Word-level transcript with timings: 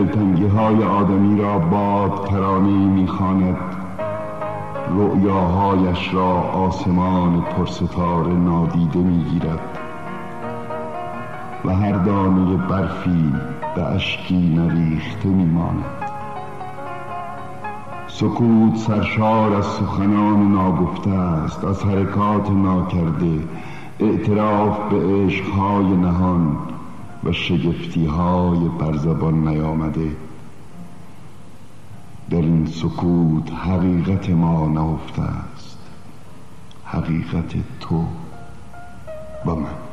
دلتنگی 0.00 0.46
های 0.46 0.84
آدمی 0.84 1.40
را 1.40 1.58
باد 1.58 2.24
ترانه 2.24 2.70
می‌خواند. 2.70 3.56
رؤیاهایش 4.90 6.14
را 6.14 6.32
آسمان 6.40 7.40
پرستاره 7.40 8.32
نادیده 8.32 8.98
می‌گیرد. 8.98 9.78
و 11.64 11.74
هر 11.74 11.92
دانه 11.92 12.56
برفی 12.56 13.32
به 13.76 13.82
اشکی 13.82 14.54
نریخته 14.56 15.28
میماند. 15.28 15.84
سکوت 18.06 18.76
سرشار 18.76 19.54
از 19.54 19.66
سخنان 19.66 20.52
ناگفته 20.52 21.10
است 21.10 21.64
از 21.64 21.84
حرکات 21.84 22.50
ناکرده. 22.50 23.38
اعتراف 24.00 24.78
به 24.90 25.24
عشقهای 25.24 25.96
نهان 25.96 26.56
و 27.24 27.32
شگفتی 27.32 28.06
های 28.06 28.68
بر 28.68 28.96
زبان 28.96 29.48
نیامده. 29.48 30.16
در 32.30 32.36
این 32.36 32.66
سکوت 32.66 33.52
حقیقت 33.52 34.30
ما 34.30 34.68
نهفته 34.68 35.22
است. 35.22 35.78
حقیقت 36.84 37.54
تو 37.80 38.04
و 39.46 39.54
من. 39.54 39.89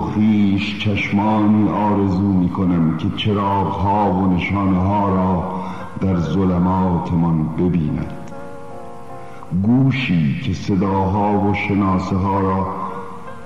خیش 0.00 0.78
چشمانی 0.78 1.68
آرزو 1.68 2.32
می 2.32 2.48
کنم 2.48 2.96
که 2.96 3.06
چراغ 3.16 3.66
ها 3.66 4.12
و 4.12 4.34
نشانه 4.34 4.78
ها 4.78 5.08
را 5.08 5.60
در 6.00 6.20
ظلماتمان 6.20 7.48
ببیند. 7.48 8.12
گوشی 9.62 10.40
که 10.44 10.52
صداها 10.52 11.40
و 11.40 11.54
شناسه 11.54 12.16
ها 12.16 12.40
را 12.40 12.66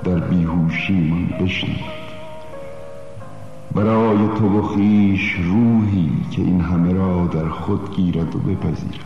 در 0.05 0.19
بیهوشیمان 0.19 1.27
بشنود. 1.41 2.03
برای 3.75 4.29
تو 4.39 4.59
و 4.59 4.63
خیش 4.63 5.37
روحی 5.45 6.11
که 6.31 6.43
این 6.43 6.61
همه 6.61 6.93
را 6.93 7.27
در 7.27 7.49
خود 7.49 7.97
گیرد 7.97 8.37
و 8.37 8.39
بپذیرد. 8.39 9.05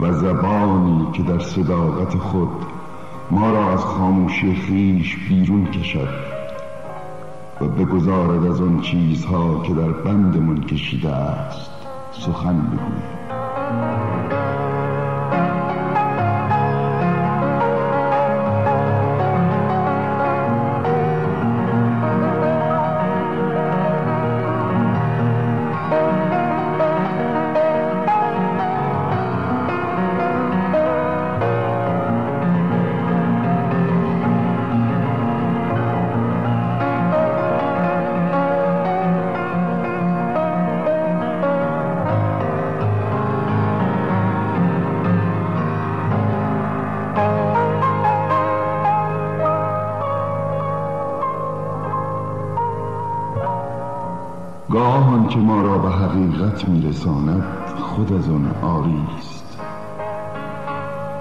و 0.00 0.12
زبانی 0.12 1.06
که 1.12 1.22
در 1.22 1.38
صداقت 1.38 2.14
خود 2.14 2.75
ما 3.30 3.50
را 3.50 3.72
از 3.72 3.80
خاموشی 3.80 4.54
خیش 4.54 5.16
بیرون 5.28 5.66
کشد 5.66 6.08
و 7.60 7.64
بگذارد 7.64 8.46
از 8.46 8.60
آن 8.60 8.80
چیزها 8.80 9.62
که 9.62 9.74
در 9.74 9.92
بندمان 9.92 10.60
کشیده 10.60 11.10
است 11.10 11.70
سخن 12.12 12.60
بگوید. 12.60 13.15
که 55.24 55.38
ما 55.38 55.62
را 55.62 55.78
به 55.78 55.90
حقیقت 55.90 56.68
میرساند 56.68 57.44
خود 57.80 58.12
از 58.12 58.28
آن 58.28 58.54
آری 58.62 59.02
است. 59.18 59.58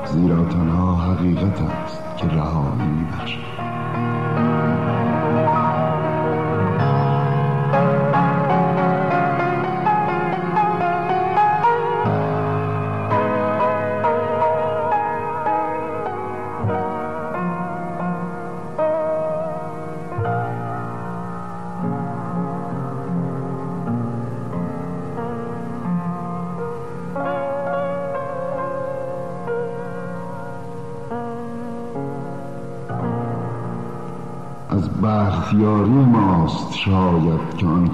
زیرا 0.05 0.45
تنها 0.45 0.95
حقیقت 0.95 1.61
است 1.61 2.17
که 2.17 2.27
رهایی 2.27 2.87
میبخشد. 2.87 3.44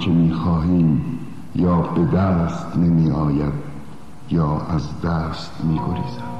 آنچه 0.02 0.14
می‌خواهیم 0.14 1.18
یا 1.56 1.80
به 1.80 2.04
دست 2.04 2.76
نمی 2.76 3.10
آید 3.10 3.52
یا 4.30 4.60
از 4.68 5.00
دست 5.00 5.64
می 5.64 5.74
گریزد. 5.74 6.31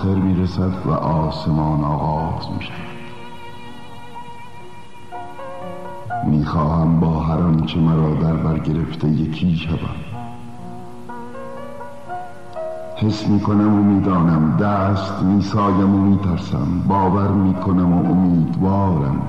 آخر 0.00 0.14
می‌رسد 0.14 0.86
و 0.86 0.90
آسمان 0.90 1.84
آغاز 1.84 2.50
می‌شود. 2.56 2.74
می‌خواهم 6.26 7.00
با 7.00 7.20
هر 7.20 7.38
آنچه 7.38 7.80
مرا 7.80 8.14
در 8.14 8.34
بر 8.34 8.58
گرفته 8.58 9.08
یکی 9.08 9.56
شوم. 9.56 9.78
حس 12.96 13.28
می‌کنم 13.28 13.74
و 13.74 13.82
می‌دانم 13.82 14.56
دست 14.56 15.22
میسایم 15.22 15.94
و 15.94 15.98
میترسم 15.98 16.82
باور 16.88 17.28
می‌کنم 17.28 17.92
و 17.92 18.10
امیدوارم 18.10 19.22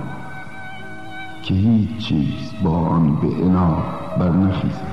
که 1.41 1.53
هیچ 1.53 1.97
چیز 1.97 2.53
با 2.63 2.77
آن 2.77 3.15
به 3.15 3.45
انا 3.45 3.77
برنخیزد. 4.19 4.90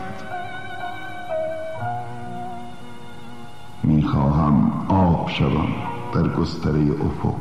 شوم 5.39 5.69
در 6.15 6.29
گستره 6.29 6.81
افق. 6.81 7.35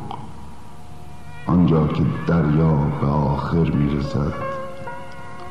آنجا 1.47 1.88
که 1.88 2.03
دریا 2.27 2.73
به 3.01 3.07
آخر 3.07 3.71
می‌رسد 3.71 4.33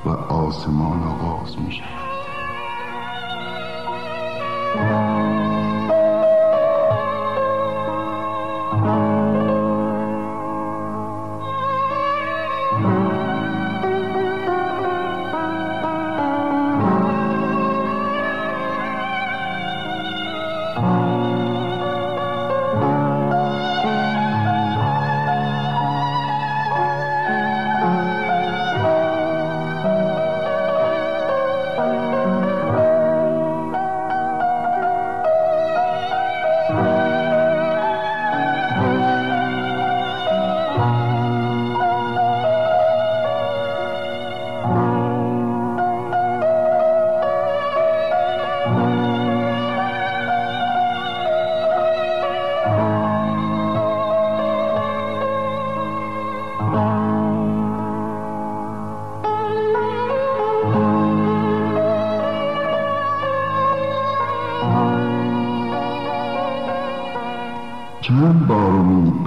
و 0.07 0.09
آسمان 0.09 1.03
آغاز 1.03 1.59
می‌شود. 1.59 1.89
چند 1.89 1.96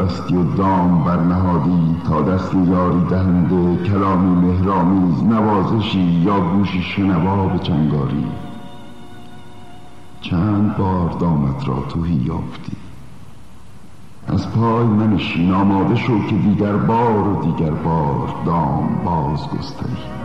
بستی 0.10 0.36
و 0.36 0.44
دام 0.44 1.04
برنهادی 1.04 1.96
تا 2.08 2.22
دست 2.22 2.54
یاری 2.54 3.02
دهنده 3.10 3.84
کلامی 3.84 4.48
مهرامیز 4.48 5.24
نوازشی 5.24 6.00
یا 6.00 6.40
گوشی 6.40 6.82
شنوا 6.82 7.48
به 7.48 7.60
چنگاری. 7.60 8.26
چند 10.22 10.78
بار 10.78 11.10
دامت 11.10 11.68
را 11.68 11.76
توهی 11.90 12.14
یافتی. 12.14 12.78
از 14.28 14.52
پای 14.52 14.86
منشین 14.86 15.54
آماده 15.54 15.96
شو 15.96 16.26
که 16.28 16.36
دیگر 16.36 16.76
بار 16.76 17.28
و 17.28 17.42
دیگر 17.42 17.72
بار 17.72 18.36
دام 18.46 18.90
باز 19.06 19.48
گستری 19.48 20.19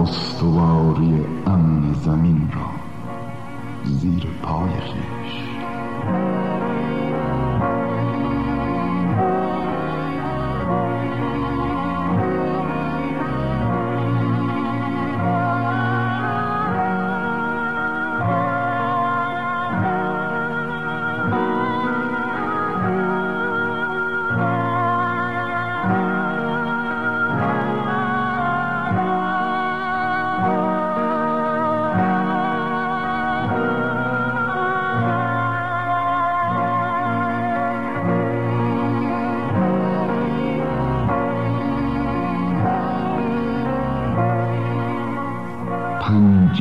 استواری 0.00 1.24
امن 1.46 1.92
زمین 1.92 2.50
را 2.54 2.70
زیر 3.84 4.26
پای 4.42 4.70
خیش. 4.70 5.40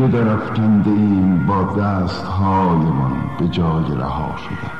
در 0.08 0.27
افکنده 0.27 0.89
ایم 0.89 1.46
با 1.46 1.63
دست 1.63 2.25
هایمان 2.25 3.12
به 3.39 3.48
جای 3.48 3.96
رها 3.98 4.36
شدن. 4.38 4.72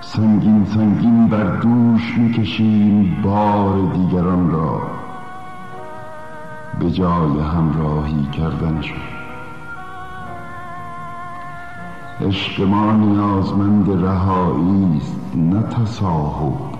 سنگین 0.00 0.64
سنگین 0.64 1.28
بر 1.28 1.56
دوش 1.56 2.18
می‌کشیم 2.18 3.22
بار 3.22 3.92
دیگران 3.94 4.50
را. 4.50 4.82
به 6.80 6.90
جای 6.90 7.40
همراهی 7.40 8.26
کردنشون 8.32 8.98
عشق 12.20 12.62
ما 12.62 12.92
نیازمند 12.92 14.04
رهایی 14.04 14.96
است 14.96 15.36
نه 15.36 15.62
تصاحب. 15.62 16.77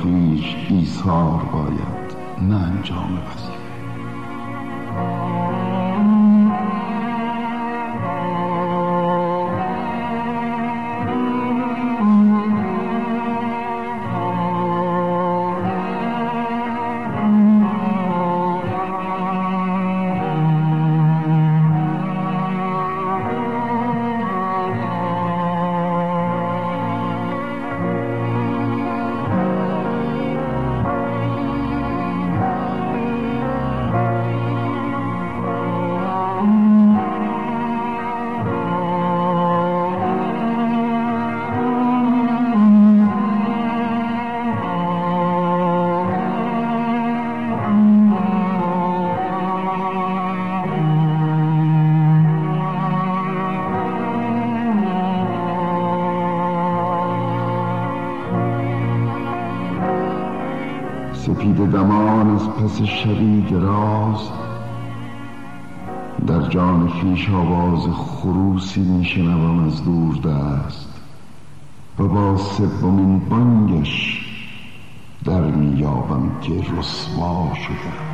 خیش 0.00 0.56
ایثار 0.70 1.44
باید 1.52 2.16
نه 2.48 2.56
انجام 2.56 3.12
وظیفه. 3.14 3.51
خیش 67.14 67.30
آواز 67.30 67.88
خروسی 67.94 68.80
میشنوم 68.80 69.66
از 69.66 69.84
دور 69.84 70.14
دست 70.16 70.88
و 71.98 72.08
با 72.08 72.36
سومین 72.36 73.18
بانگش 73.18 74.20
در 75.24 75.40
میابم 75.40 76.40
که 76.40 76.52
رسوا 76.78 77.52
شدم. 77.54 78.11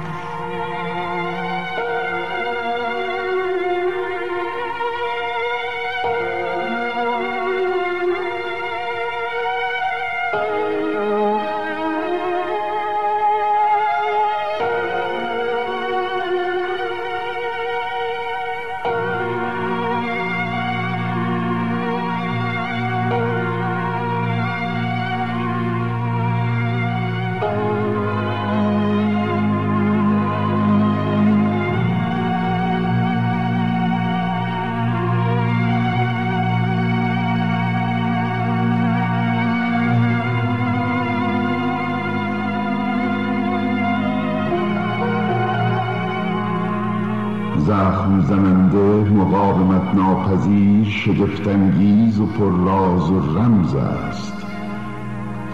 ناپذیر 49.99 50.85
شگفتانگیز 50.85 52.21
و 52.21 52.27
پر 52.27 52.51
راز 52.51 53.11
و 53.11 53.39
رمز 53.39 53.75
است. 53.75 54.47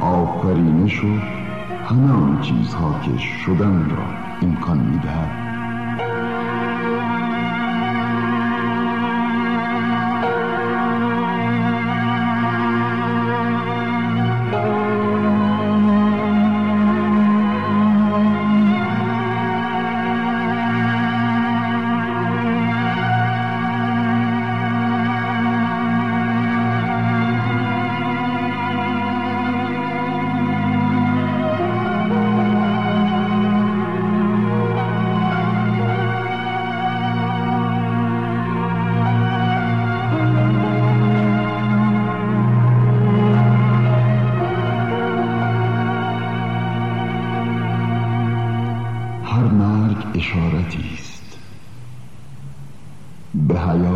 آفرینش 0.01 1.05
و 1.05 1.09
همه 1.85 2.13
آن 2.13 2.41
چیزها 2.41 3.01
که 3.01 3.19
شدن 3.19 3.91
را 3.91 4.07
امکان 4.43 4.79
می‌دهد. 4.79 5.44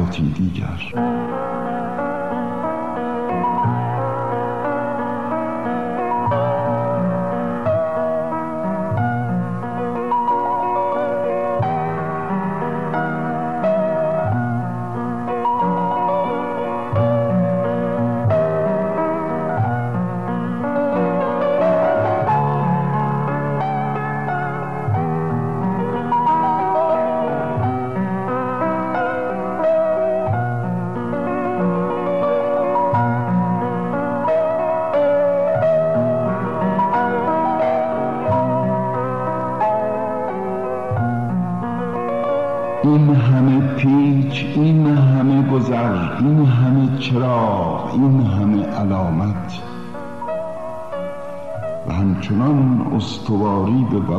به 0.08 0.14
حیاتی 0.14 0.32
دیگر 0.32 1.47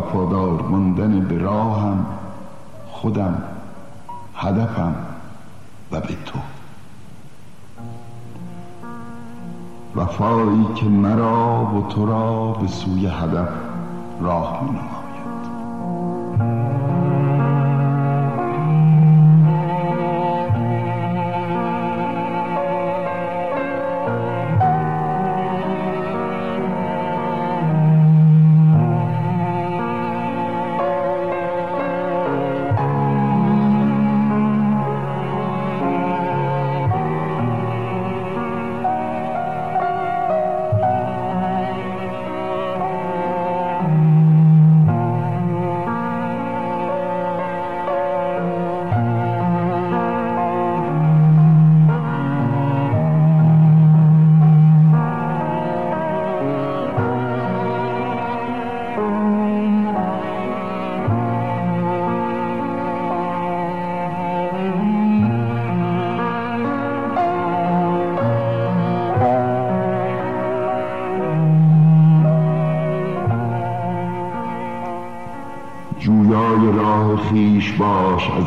وفادار 0.09 0.61
ماندن 0.61 1.19
به 1.19 1.37
راهم 1.37 2.05
خودم 2.87 3.43
هدفم 4.35 4.95
و 5.91 5.99
به 5.99 6.07
تو. 6.25 6.39
وفایی 9.95 10.65
که 10.75 10.85
مرا 10.85 11.65
و 11.65 11.87
تو 11.89 12.05
را 12.05 12.51
به 12.51 12.67
سوی 12.67 13.07
هدف 13.07 13.49
راه 14.21 14.63
می 14.63 14.98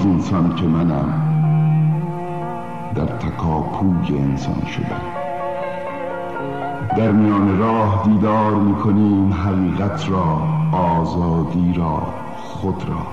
انسان 0.07 0.55
که 0.55 0.67
منم 0.67 1.23
در 2.95 3.07
تکاپوی 3.07 4.19
انسان 4.19 4.65
شدم. 4.67 5.01
در 6.97 7.13
میان 7.13 7.59
راه 7.59 8.03
دیدار 8.05 8.55
می‌کنیم 8.55 9.33
حقیقت 9.33 10.11
را 10.11 10.43
آزادی 10.79 11.75
را 11.77 12.03
خود 12.37 12.85
را. 12.89 13.07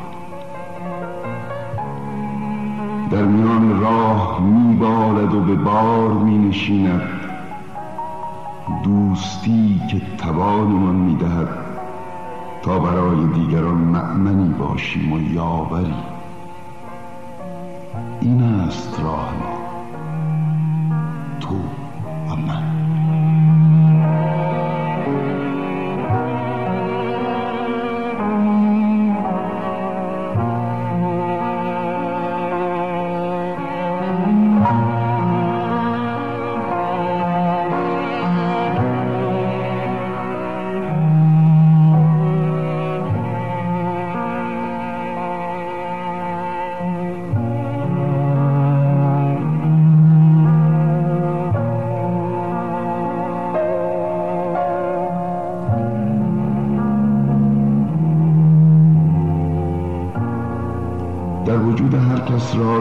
در 3.12 3.24
میان 3.24 3.81
راه 3.81 4.41
میبالد 4.41 5.34
و 5.34 5.41
به 5.41 5.55
بار 5.55 6.10
مینشیند. 6.10 7.01
دوستی 8.84 9.81
که 9.91 10.01
توانمان 10.17 10.96
می‌دهد 10.96 11.48
تا 12.62 12.79
برای 12.79 13.27
دیگران 13.34 13.77
مأمنی 13.77 14.53
باشیم 14.53 15.13
و 15.13 15.34
یاوری. 15.34 16.19
این 18.22 18.44
است 18.44 19.00
راه 19.00 19.34
ما. 19.34 19.60
تو 21.39 21.56
و 22.29 22.36
من. 22.36 22.79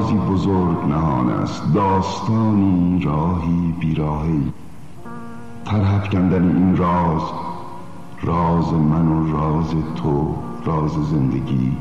رازی 0.08 0.32
بزرگ 0.32 0.84
نهان 0.88 1.30
است. 1.30 1.62
داستانی 1.74 3.00
راهی 3.04 3.74
بیراهی. 3.80 4.52
ترحف 5.64 6.08
کندن 6.08 6.56
این 6.56 6.76
راز 6.76 7.22
راز 8.22 8.72
من 8.72 9.08
و 9.08 9.32
راز 9.32 9.74
تو 9.96 10.34
راز 10.64 10.92
زندگی. 10.92 11.76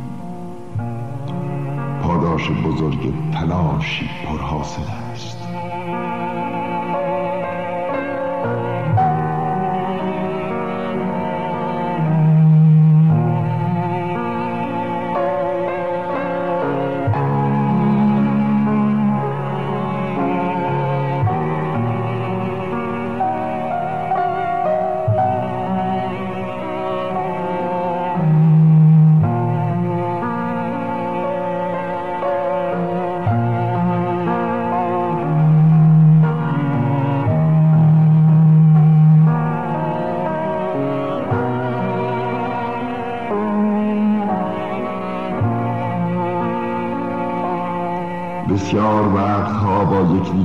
پاداش 2.02 2.52
بزرگ 2.52 3.14
تلاشی 3.34 4.10
پرحاصل 4.28 4.82
است. 4.82 5.07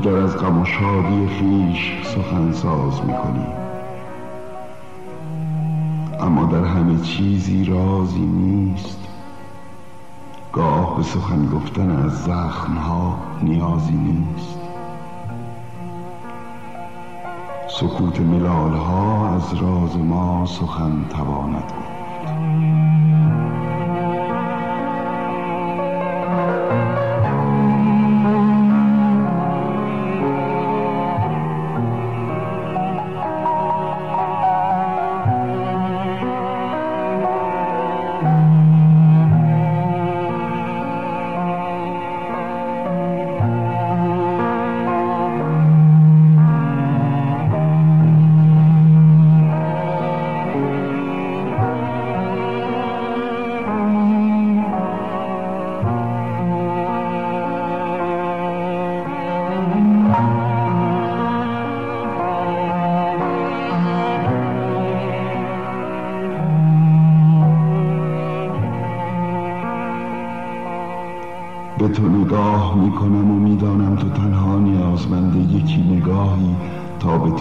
یکدیگر 0.03 0.23
از 0.23 0.37
غم 0.37 0.61
و 0.61 0.65
شادی 0.65 1.29
خیش 1.29 2.07
سخنساز 2.07 3.01
می‌کنیم 3.05 3.53
اما 6.21 6.45
در 6.45 6.65
همه 6.65 7.01
چیزی 7.01 7.65
رازی 7.65 8.21
نیست. 8.21 9.09
گاه 10.53 10.97
به 10.97 11.03
سخن 11.03 11.47
گفتن 11.47 11.91
از 11.91 12.25
زخمها 12.25 13.17
نیازی 13.43 13.93
نیست. 13.93 14.59
سکوت 17.69 18.21
ملالها 18.21 19.29
از 19.29 19.55
راز 19.55 19.97
ما 19.97 20.47
سخن 20.47 21.05
تواند 21.11 21.82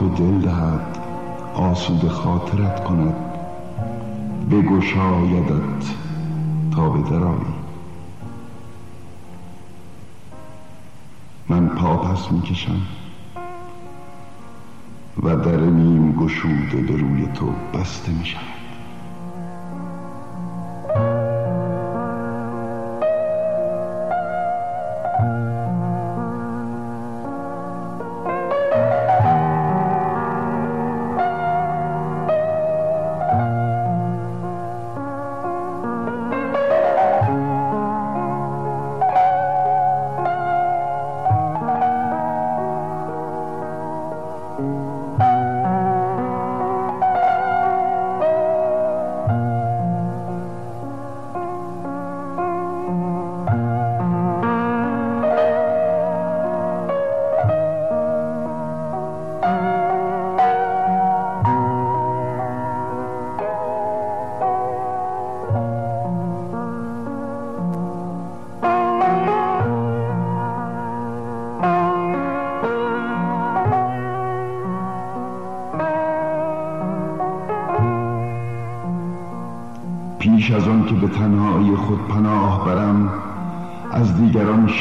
تو 0.02 0.10
دل 0.10 0.38
دهد 0.38 0.98
آسود 1.54 2.08
خاطرت 2.08 2.84
کند. 2.84 3.16
بگشایدت 4.52 5.84
تا 6.76 6.90
به 6.90 7.10
درایی. 7.10 7.54
من 11.50 11.68
پا 11.68 11.98
پس 11.98 12.32
می‌کشم 12.32 12.82
و 15.24 15.36
در 15.36 15.60
نیم 15.60 16.12
گشوده 16.12 16.78
به 16.78 16.96
روی 16.96 17.28
تو 17.34 17.54
بسته 17.74 18.12
میشم. 18.12 18.51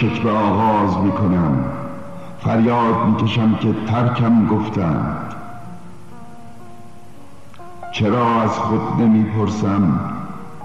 شکوه 0.00 0.32
آغاز 0.32 0.98
می 0.98 1.12
کنم 1.12 1.64
فریاد 2.38 3.06
می 3.06 3.16
کشم 3.16 3.54
که 3.54 3.74
ترکم 3.86 4.46
گفتند. 4.46 5.34
چرا 7.92 8.42
از 8.42 8.50
خود 8.50 8.80
نمی 9.00 9.24
پرسم 9.24 10.00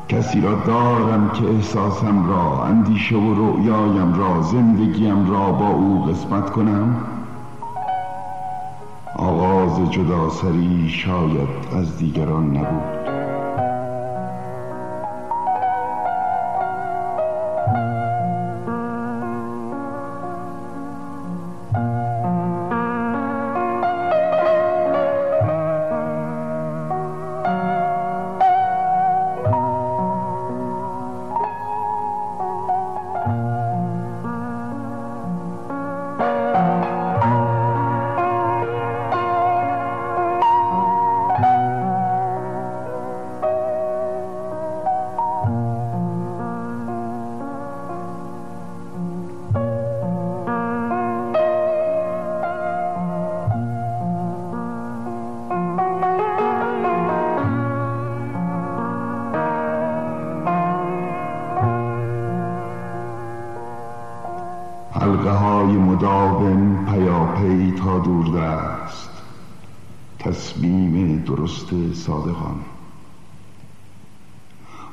کسی 0.09 0.41
را 0.41 0.55
دارم 0.55 1.29
که 1.29 1.45
احساسم 1.45 2.29
را 2.29 2.63
اندیشه 2.63 3.15
و 3.15 3.33
رؤیایم 3.33 4.13
را 4.13 4.41
زندگیم 4.41 5.31
را 5.31 5.51
با 5.51 5.67
او 5.67 6.05
قسمت 6.05 6.49
کنم؟ 6.49 6.95
آغاز 9.15 9.91
جدا 9.91 10.29
سری 10.29 10.89
شاید 10.89 11.49
از 11.77 11.97
دیگران 11.97 12.57
نبود. 12.57 12.94
دور 68.05 68.37
است 68.37 69.09
تصمیم 70.19 71.23
درست 71.23 71.93
صادقان. 71.93 72.59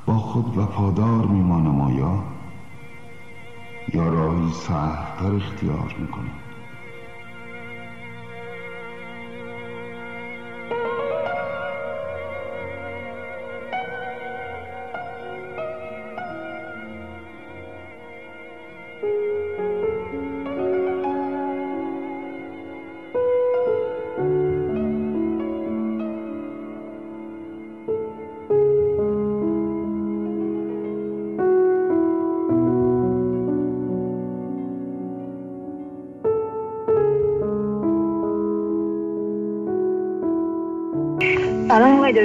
با 0.07 0.19
خود 0.19 0.59
وفادار 0.59 1.27
میمانم 1.27 1.81
آیا؟ 1.81 2.25
یا 3.95 4.09
راهی 4.09 4.53
سهلتر 4.53 5.35
اختیار 5.35 5.97
می‌کنم؟ 6.01 6.42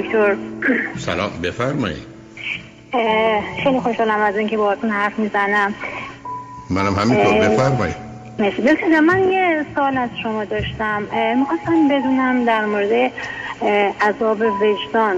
دکتر. 0.08 0.36
سلام 0.98 1.30
بفرمایید. 1.44 2.18
خیلی 3.64 3.80
خوشحالم 3.80 4.20
از 4.20 4.38
اینکه 4.38 4.58
باهاتون 4.58 4.90
حرف 4.90 5.20
می‌زنم. 5.20 5.76
منم 6.70 6.94
همینطور 6.94 7.50
بفرمایید. 7.50 7.96
مرسی. 8.40 8.62
من 9.00 9.32
یه 9.32 9.66
سوال 9.76 9.98
از 9.98 10.10
شما 10.24 10.46
داشتم. 10.46 11.04
می‌خواستم 11.38 11.88
بدونم 11.88 12.46
در 12.46 12.66
مورد 12.66 13.12
عذاب 14.02 14.42
وجدان. 14.42 15.16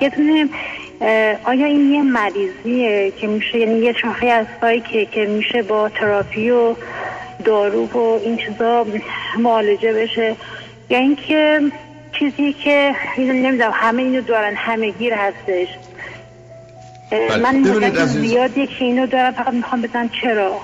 یه 0.00 0.10
تونه 0.10 0.48
آیا 1.44 1.66
این 1.66 1.92
یه 1.92 2.02
مریضیه 2.02 3.12
که 3.20 3.26
میشه 3.26 3.58
یعنی 3.58 3.78
یه 3.78 3.92
شاخه 3.92 4.26
از 4.26 4.46
که 4.62 5.06
که 5.06 5.26
میشه 5.26 5.62
با 5.62 5.88
تراپی 5.88 6.50
و 6.50 6.74
دارو 7.44 7.86
و 7.86 7.98
این 8.24 8.36
چیزا 8.36 8.86
معالجه 9.38 9.92
بشه؟ 9.92 10.36
یا 10.90 10.98
اینکه 10.98 11.60
چیزی 12.18 12.52
که 12.52 12.92
نمی‌دونم 13.18 13.70
همه 13.74 14.02
اینو 14.02 14.20
دارن 14.20 14.54
همه 14.56 14.90
گیر 14.90 15.14
هستش. 15.14 15.68
بله. 17.10 17.36
من 17.36 17.60
مدت 17.60 18.06
زیادی 18.06 18.66
که 18.66 18.84
اینو 18.84 19.06
دارم 19.06 19.32
فقط 19.32 19.54
می‌خوام 19.54 19.82
بدن 19.82 20.10
چرا. 20.22 20.60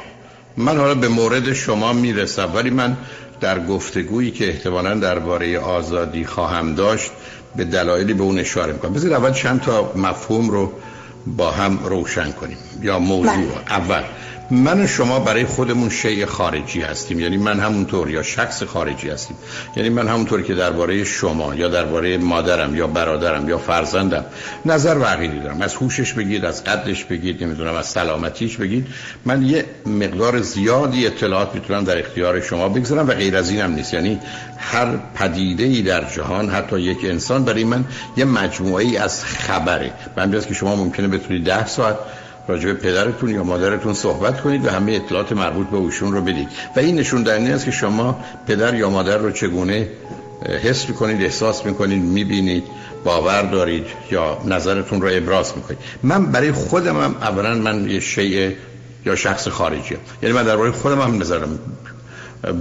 من 0.57 0.77
حالا 0.79 0.95
به 0.95 1.09
مورد 1.09 1.53
شما 1.53 1.93
می‌رسم 1.93 2.51
ولی 2.55 2.71
من 2.71 2.97
در 3.41 3.59
گفتگویی 3.67 4.31
که 4.31 4.49
احتمالا 4.49 4.95
درباره 4.95 5.59
آزادی 5.59 6.25
خواهم 6.25 6.75
داشت 6.75 7.11
به 7.57 7.65
دلایلی 7.65 8.15
به 8.15 8.23
اون 8.23 8.38
اشاره 8.38 8.73
می‌کنم. 8.73 8.93
بذار 8.93 9.15
اول 9.15 9.33
چند 9.33 9.61
تا 9.61 9.93
مفهوم 9.97 10.51
رو 10.51 10.73
با 11.27 11.51
هم 11.51 11.79
روشن 11.85 12.33
کنیم. 12.33 12.57
یا 12.83 12.99
موضوع 12.99 13.33
بله. 13.33 13.73
اول. 13.73 14.03
من 14.53 14.81
و 14.81 14.87
شما 14.87 15.19
برای 15.19 15.45
خودمون 15.45 15.91
شیء 15.91 16.27
خارجی 16.27 16.81
هستیم. 16.81 17.21
یعنی 17.21 17.37
من 17.37 17.61
همونطور 17.61 18.11
یا 18.11 18.23
شخص 18.23 18.62
خارجی 18.62 19.11
هستیم. 19.11 19.37
یعنی 19.77 19.88
من 19.88 20.09
همونطور 20.09 20.43
که 20.43 20.55
درباره 20.55 21.05
شما 21.05 21.55
یا 21.55 21.69
درباره 21.69 22.19
مادرم 22.19 22.77
یا 22.77 22.87
برادرم 22.87 23.49
یا 23.49 23.59
فرزندم 23.59 24.25
نظر 24.65 24.99
و 24.99 25.05
دارم. 25.43 25.62
از 25.62 25.75
هوشش 25.75 26.12
بگید 26.12 26.45
از 26.45 26.65
قدش 26.65 27.05
بگید 27.05 27.45
نمی‌دونم 27.45 27.75
از 27.75 27.87
سلامتیش 27.87 28.57
بگید. 28.57 28.87
من 29.25 29.43
یه 29.43 29.65
مقدار 29.87 30.41
زیادی 30.41 31.07
اطلاعات 31.07 31.55
می‌تونم 31.55 31.85
در 31.85 31.99
اختیار 31.99 32.41
شما 32.41 32.69
بگذارم 32.69 33.09
و 33.09 33.12
غیر 33.12 33.37
از 33.37 33.51
اینم 33.51 33.73
نیست. 33.75 33.95
یعنی 33.95 34.21
هر 34.59 34.97
پدیده 35.15 35.65
ای 35.65 35.83
در 35.83 36.05
جهان 36.05 36.51
حتی 36.51 36.81
یک 36.81 36.99
انسان 37.05 37.45
برای 37.45 37.65
من 37.65 37.85
یه 38.17 38.25
مجموعه 38.25 38.85
ای 38.85 38.97
از 38.97 39.25
خبره. 39.25 39.93
من 40.17 40.41
که 40.41 40.55
شما 40.55 40.77
ممکنه 40.77 41.09
بتونید 41.09 41.45
ده 41.45 41.67
ساعت 41.67 41.97
راجع 42.49 42.73
پدرتون 42.73 43.31
یا 43.31 43.45
مادرتون 43.45 43.95
صحبت 43.95 44.41
کنید 44.41 44.67
و 44.67 44.71
همه 44.71 44.93
اطلاعات 44.93 45.33
مربوط 45.33 45.67
به 45.67 45.77
اوشون 45.77 46.13
رو 46.13 46.21
بدید. 46.21 46.49
و 46.77 46.81
این 46.81 46.99
نشون 46.99 47.23
دهنده 47.23 47.53
است 47.53 47.65
که 47.65 47.71
شما 47.71 48.25
پدر 48.47 48.75
یا 48.75 48.91
مادر 48.91 49.17
رو 49.17 49.31
چگونه 49.31 49.89
حس 50.63 50.89
می‌کنید 50.89 51.23
احساس 51.23 51.67
می‌کنید 51.67 52.03
می‌بینید 52.03 52.65
باور 53.05 53.43
دارید 53.43 53.87
یا 54.11 54.39
نظرتون 54.47 55.03
رو 55.03 55.09
ابراز 55.13 55.53
می‌کنید. 55.57 55.79
من 56.03 56.27
برای 56.27 56.53
خودم 56.53 57.01
هم 57.01 57.15
اولا 57.21 57.55
من 57.55 57.91
یه 57.91 58.01
شیء 58.01 58.51
یا 59.07 59.17
شخص 59.17 59.49
خارجی 59.49 59.95
هم. 59.95 60.01
یعنی 60.23 60.35
من 60.35 60.43
درباره 60.43 60.71
خودم 60.71 61.01
هم 61.01 61.21
نظرم 61.21 61.59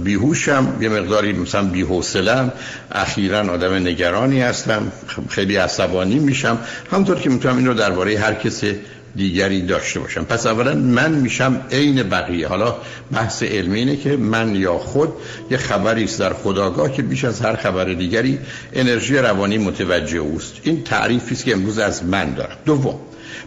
بیهوشم 0.04 0.76
یه 0.80 0.88
مقداری 0.88 1.32
مثلا 1.32 1.62
بیحوصلم 1.62 2.52
اخیرا 2.92 3.38
آدم 3.38 3.74
نگرانی 3.74 4.40
هستم. 4.40 4.92
خیلی 5.28 5.56
عصبانی 5.56 6.18
میشم. 6.18 6.58
همونطور 6.92 7.18
که 7.18 7.30
می‌تونم 7.30 7.56
این 7.56 7.66
رو 7.66 7.74
درباره 7.74 8.18
هر 8.18 8.34
کسی 8.34 8.76
دیگری 9.16 9.62
داشته 9.62 10.00
باشم. 10.00 10.24
پس 10.24 10.46
اولا 10.46 10.74
من 10.74 11.12
میشم 11.12 11.60
عین 11.70 12.02
بقیه. 12.02 12.48
حالا 12.48 12.76
بحث 13.12 13.42
علمی 13.42 13.78
اینه 13.78 13.96
که 13.96 14.16
من 14.16 14.54
یا 14.54 14.78
خود 14.78 15.12
یه 15.50 15.56
خبری 15.56 16.04
است 16.04 16.18
در 16.18 16.32
خداگاه 16.32 16.92
که 16.92 17.02
بیش 17.02 17.24
از 17.24 17.40
هر 17.40 17.56
خبر 17.56 17.84
دیگری 17.84 18.38
انرژی 18.72 19.16
روانی 19.16 19.58
متوجه 19.58 20.18
اوست. 20.18 20.54
این 20.62 20.84
تعریفی 20.84 21.34
است 21.34 21.44
که 21.44 21.52
امروز 21.52 21.78
از 21.78 22.04
من 22.04 22.34
دارم. 22.34 22.56
دوم 22.64 22.98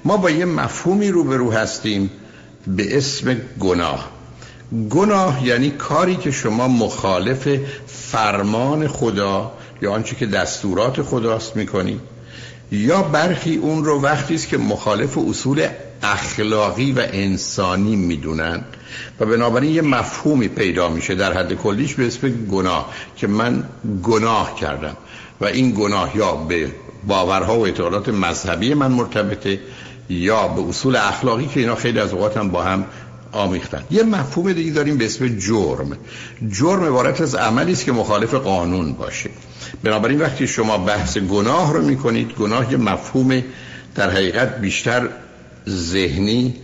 ما 0.05 0.17
با 0.17 0.29
یه 0.29 0.45
مفهومی 0.45 1.09
روبرو 1.09 1.51
هستیم 1.51 2.09
به 2.67 2.97
اسم 2.97 3.37
گناه. 3.59 4.11
گناه 4.89 5.47
یعنی 5.47 5.69
کاری 5.69 6.15
که 6.15 6.31
شما 6.31 6.67
مخالف 6.67 7.47
فرمان 7.87 8.87
خدا 8.87 9.51
یا 9.81 9.91
آنچه 9.91 10.15
که 10.15 10.25
دستورات 10.25 11.01
خداست 11.01 11.55
می‌کنید 11.55 12.14
یا 12.71 13.01
برخی 13.01 13.55
اون 13.55 13.85
رو 13.85 14.01
وقتی 14.01 14.35
است 14.35 14.47
که 14.47 14.57
مخالف 14.57 15.17
اصول 15.17 15.67
اخلاقی 16.03 16.91
و 16.91 17.07
انسانی 17.13 17.95
می‌دونن. 17.95 18.63
و 19.19 19.25
بنابراین 19.25 19.75
یه 19.75 19.81
مفهومی 19.81 20.47
پیدا 20.47 20.89
میشه 20.89 21.15
در 21.15 21.33
حد 21.33 21.53
کلیش 21.53 21.93
به 21.93 22.07
اسم 22.07 22.29
گناه 22.29 22.93
که 23.17 23.27
من 23.27 23.63
گناه 24.03 24.55
کردم. 24.55 24.97
و 25.41 25.45
این 25.45 25.71
گناه 25.71 26.17
یا 26.17 26.35
به 26.35 26.71
باورها 27.07 27.59
و 27.59 27.65
اعتقادات 27.65 28.09
مذهبی 28.09 28.73
من 28.73 28.91
مرتبطه 28.91 29.59
یا 30.09 30.47
به 30.47 30.69
اصول 30.69 30.95
اخلاقی 30.95 31.47
که 31.47 31.59
اینا 31.59 31.75
خیلی 31.75 31.99
از 31.99 32.13
اوقات 32.13 32.37
هم 32.37 32.49
با 32.49 32.63
هم 32.63 32.85
آمیختن. 33.31 33.83
یه 33.91 34.03
مفهوم 34.03 34.53
دیگه 34.53 34.71
داریم 34.71 34.97
به 34.97 35.05
اسم 35.05 35.27
جرم. 35.27 35.97
جرم 36.49 36.83
عبارت 36.83 37.21
از 37.21 37.35
عملی 37.35 37.71
است 37.71 37.85
که 37.85 37.91
مخالف 37.91 38.33
قانون 38.33 38.93
باشه. 38.93 39.29
بنابراین 39.83 40.21
وقتی 40.21 40.47
شما 40.47 40.77
بحث 40.77 41.17
گناه 41.17 41.73
رو 41.73 41.81
می‌کنید 41.81 42.31
گناه 42.31 42.71
یه 42.71 42.77
مفهوم 42.77 43.43
در 43.95 44.09
حقیقت 44.09 44.61
بیشتر 44.61 45.09
ذهنی 45.69 46.55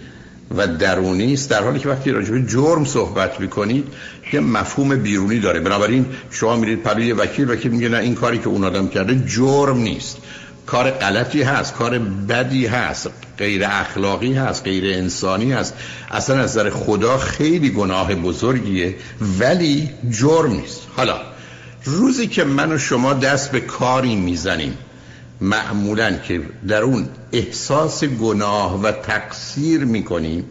و 0.57 0.67
درونی 0.67 1.33
است 1.33 1.49
در 1.49 1.63
حالی 1.63 1.79
که 1.79 1.89
وقتی 1.89 2.11
راجع 2.11 2.31
به 2.31 2.43
جرم 2.43 2.85
صحبت 2.85 3.39
می‌کنید 3.39 3.87
یه 4.33 4.39
مفهوم 4.39 4.95
بیرونی 4.95 5.39
داره. 5.39 5.59
بنابراین 5.59 6.05
شما 6.31 6.55
میرید 6.55 6.83
پلوی 6.83 7.11
وکیل 7.11 7.51
وکیل 7.51 7.71
میگه 7.71 7.89
نه 7.89 7.97
این 7.97 8.15
کاری 8.15 8.37
که 8.37 8.47
اون 8.47 8.63
آدم 8.63 8.87
کرده 8.87 9.23
جرم 9.27 9.77
نیست. 9.77 10.17
کار 10.65 10.91
غلطی 10.91 11.41
هست 11.41 11.73
کار 11.73 11.99
بدی 11.99 12.65
هست 12.65 13.09
غیر 13.37 13.65
اخلاقی 13.65 14.33
هست 14.33 14.63
غیر 14.63 14.97
انسانی 14.97 15.51
هست. 15.51 15.73
اصلا 16.11 16.39
از 16.39 16.43
نظر 16.43 16.69
خدا 16.69 17.17
خیلی 17.17 17.69
گناه 17.69 18.15
بزرگیه 18.15 18.95
ولی 19.39 19.89
جرم 20.09 20.51
نیست. 20.51 20.87
حالا 20.95 21.21
روزی 21.85 22.27
که 22.27 22.43
من 22.43 22.71
و 22.71 22.77
شما 22.77 23.13
دست 23.13 23.51
به 23.51 23.59
کاری 23.59 24.15
می‌زنیم 24.15 24.77
معمولا 25.41 26.11
که 26.17 26.41
در 26.67 26.81
اون 26.81 27.07
احساس 27.31 28.03
گناه 28.03 28.81
و 28.81 28.91
تقصیر 28.91 29.85
می‌کنیم 29.85 30.45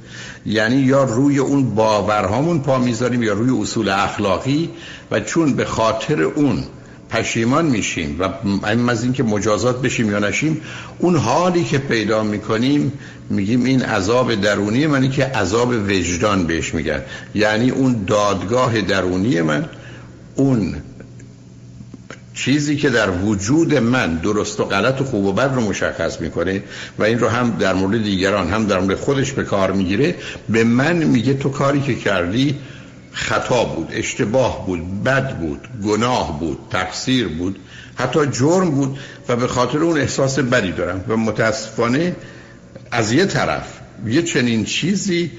یعنی 0.46 0.76
یا 0.76 1.04
روی 1.04 1.38
اون 1.38 1.74
باورهامون 1.74 2.62
پا 2.62 2.78
می‌ذاریم 2.78 3.22
یا 3.22 3.32
روی 3.32 3.62
اصول 3.62 3.88
اخلاقی 3.88 4.70
و 5.10 5.20
چون 5.20 5.54
به 5.54 5.64
خاطر 5.64 6.22
اون 6.22 6.64
پشیمان 7.10 7.66
میشیم 7.66 8.16
و 8.20 8.28
این 8.66 8.88
از 8.88 9.04
اینکه 9.04 9.22
مجازات 9.22 9.82
بشیم 9.82 10.10
یا 10.10 10.18
نشیم 10.18 10.60
اون 10.98 11.16
حالی 11.16 11.64
که 11.64 11.78
پیدا 11.78 12.22
می‌کنیم 12.22 12.92
میگیم 13.30 13.64
این 13.64 13.82
عذاب 13.82 14.34
درونی 14.34 14.86
منی 14.86 15.08
که 15.08 15.24
عذاب 15.24 15.68
وجدان 15.68 16.46
بهش 16.46 16.74
میگن. 16.74 17.02
یعنی 17.34 17.70
اون 17.70 18.04
دادگاه 18.06 18.80
درونی 18.80 19.42
من 19.42 19.68
اون 20.34 20.74
چیزی 22.34 22.76
که 22.76 22.90
در 22.90 23.10
وجود 23.10 23.74
من 23.74 24.14
درست 24.14 24.60
و 24.60 24.64
غلط 24.64 25.00
و 25.00 25.04
خوب 25.04 25.24
و 25.24 25.32
بد 25.32 25.54
رو 25.54 25.60
مشخص 25.60 26.20
می‌کنه 26.20 26.62
و 26.98 27.02
این 27.02 27.18
رو 27.18 27.28
هم 27.28 27.50
در 27.50 27.74
مورد 27.74 28.02
دیگران 28.02 28.48
هم 28.48 28.66
در 28.66 28.80
مورد 28.80 28.98
خودش 28.98 29.32
به 29.32 29.44
کار 29.44 29.72
می‌گیره 29.72 30.14
به 30.48 30.64
من 30.64 30.96
میگه 30.96 31.34
تو 31.34 31.48
کاری 31.48 31.80
که 31.80 31.94
کردی 31.94 32.58
خطا 33.12 33.64
بود 33.64 33.88
اشتباه 33.92 34.66
بود 34.66 35.04
بد 35.04 35.38
بود 35.38 35.68
گناه 35.84 36.40
بود 36.40 36.58
تقصیر 36.70 37.28
بود 37.28 37.58
حتی 37.94 38.26
جرم 38.26 38.70
بود 38.70 38.98
و 39.28 39.36
به 39.36 39.46
خاطر 39.46 39.78
اون 39.78 40.00
احساس 40.00 40.38
بدی 40.38 40.72
دارم 40.72 41.04
و 41.08 41.16
متاسفانه 41.16 42.16
از 42.90 43.12
یه 43.12 43.26
طرف 43.26 43.80
یه 44.06 44.22
چنین 44.22 44.64
چیزی 44.64 45.30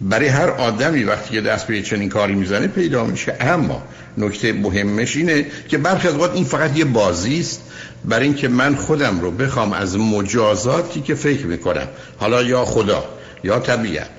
برای 0.00 0.28
هر 0.28 0.50
آدمی 0.50 1.04
وقتی 1.04 1.34
که 1.34 1.40
دست 1.40 1.66
به 1.66 1.82
چنین 1.82 2.08
کاری 2.08 2.34
می‌زنه 2.34 2.66
پیدا 2.66 3.04
میشه. 3.04 3.36
اما 3.40 3.82
نکته 4.18 4.52
مهمش 4.52 5.16
اینه 5.16 5.46
که 5.68 5.78
برخی 5.78 6.08
از 6.08 6.14
این 6.34 6.44
فقط 6.44 6.76
یه 6.76 6.84
بازی 6.84 7.40
است 7.40 7.62
برای 8.04 8.24
اینکه 8.24 8.48
من 8.48 8.74
خودم 8.74 9.20
رو 9.20 9.30
بخوام 9.30 9.72
از 9.72 9.98
مجازاتی 9.98 11.00
که 11.00 11.14
فکر 11.14 11.46
می‌کنم 11.46 11.88
حالا 12.18 12.42
یا 12.42 12.64
خدا 12.64 13.04
یا 13.44 13.58
طبیعت 13.58 14.10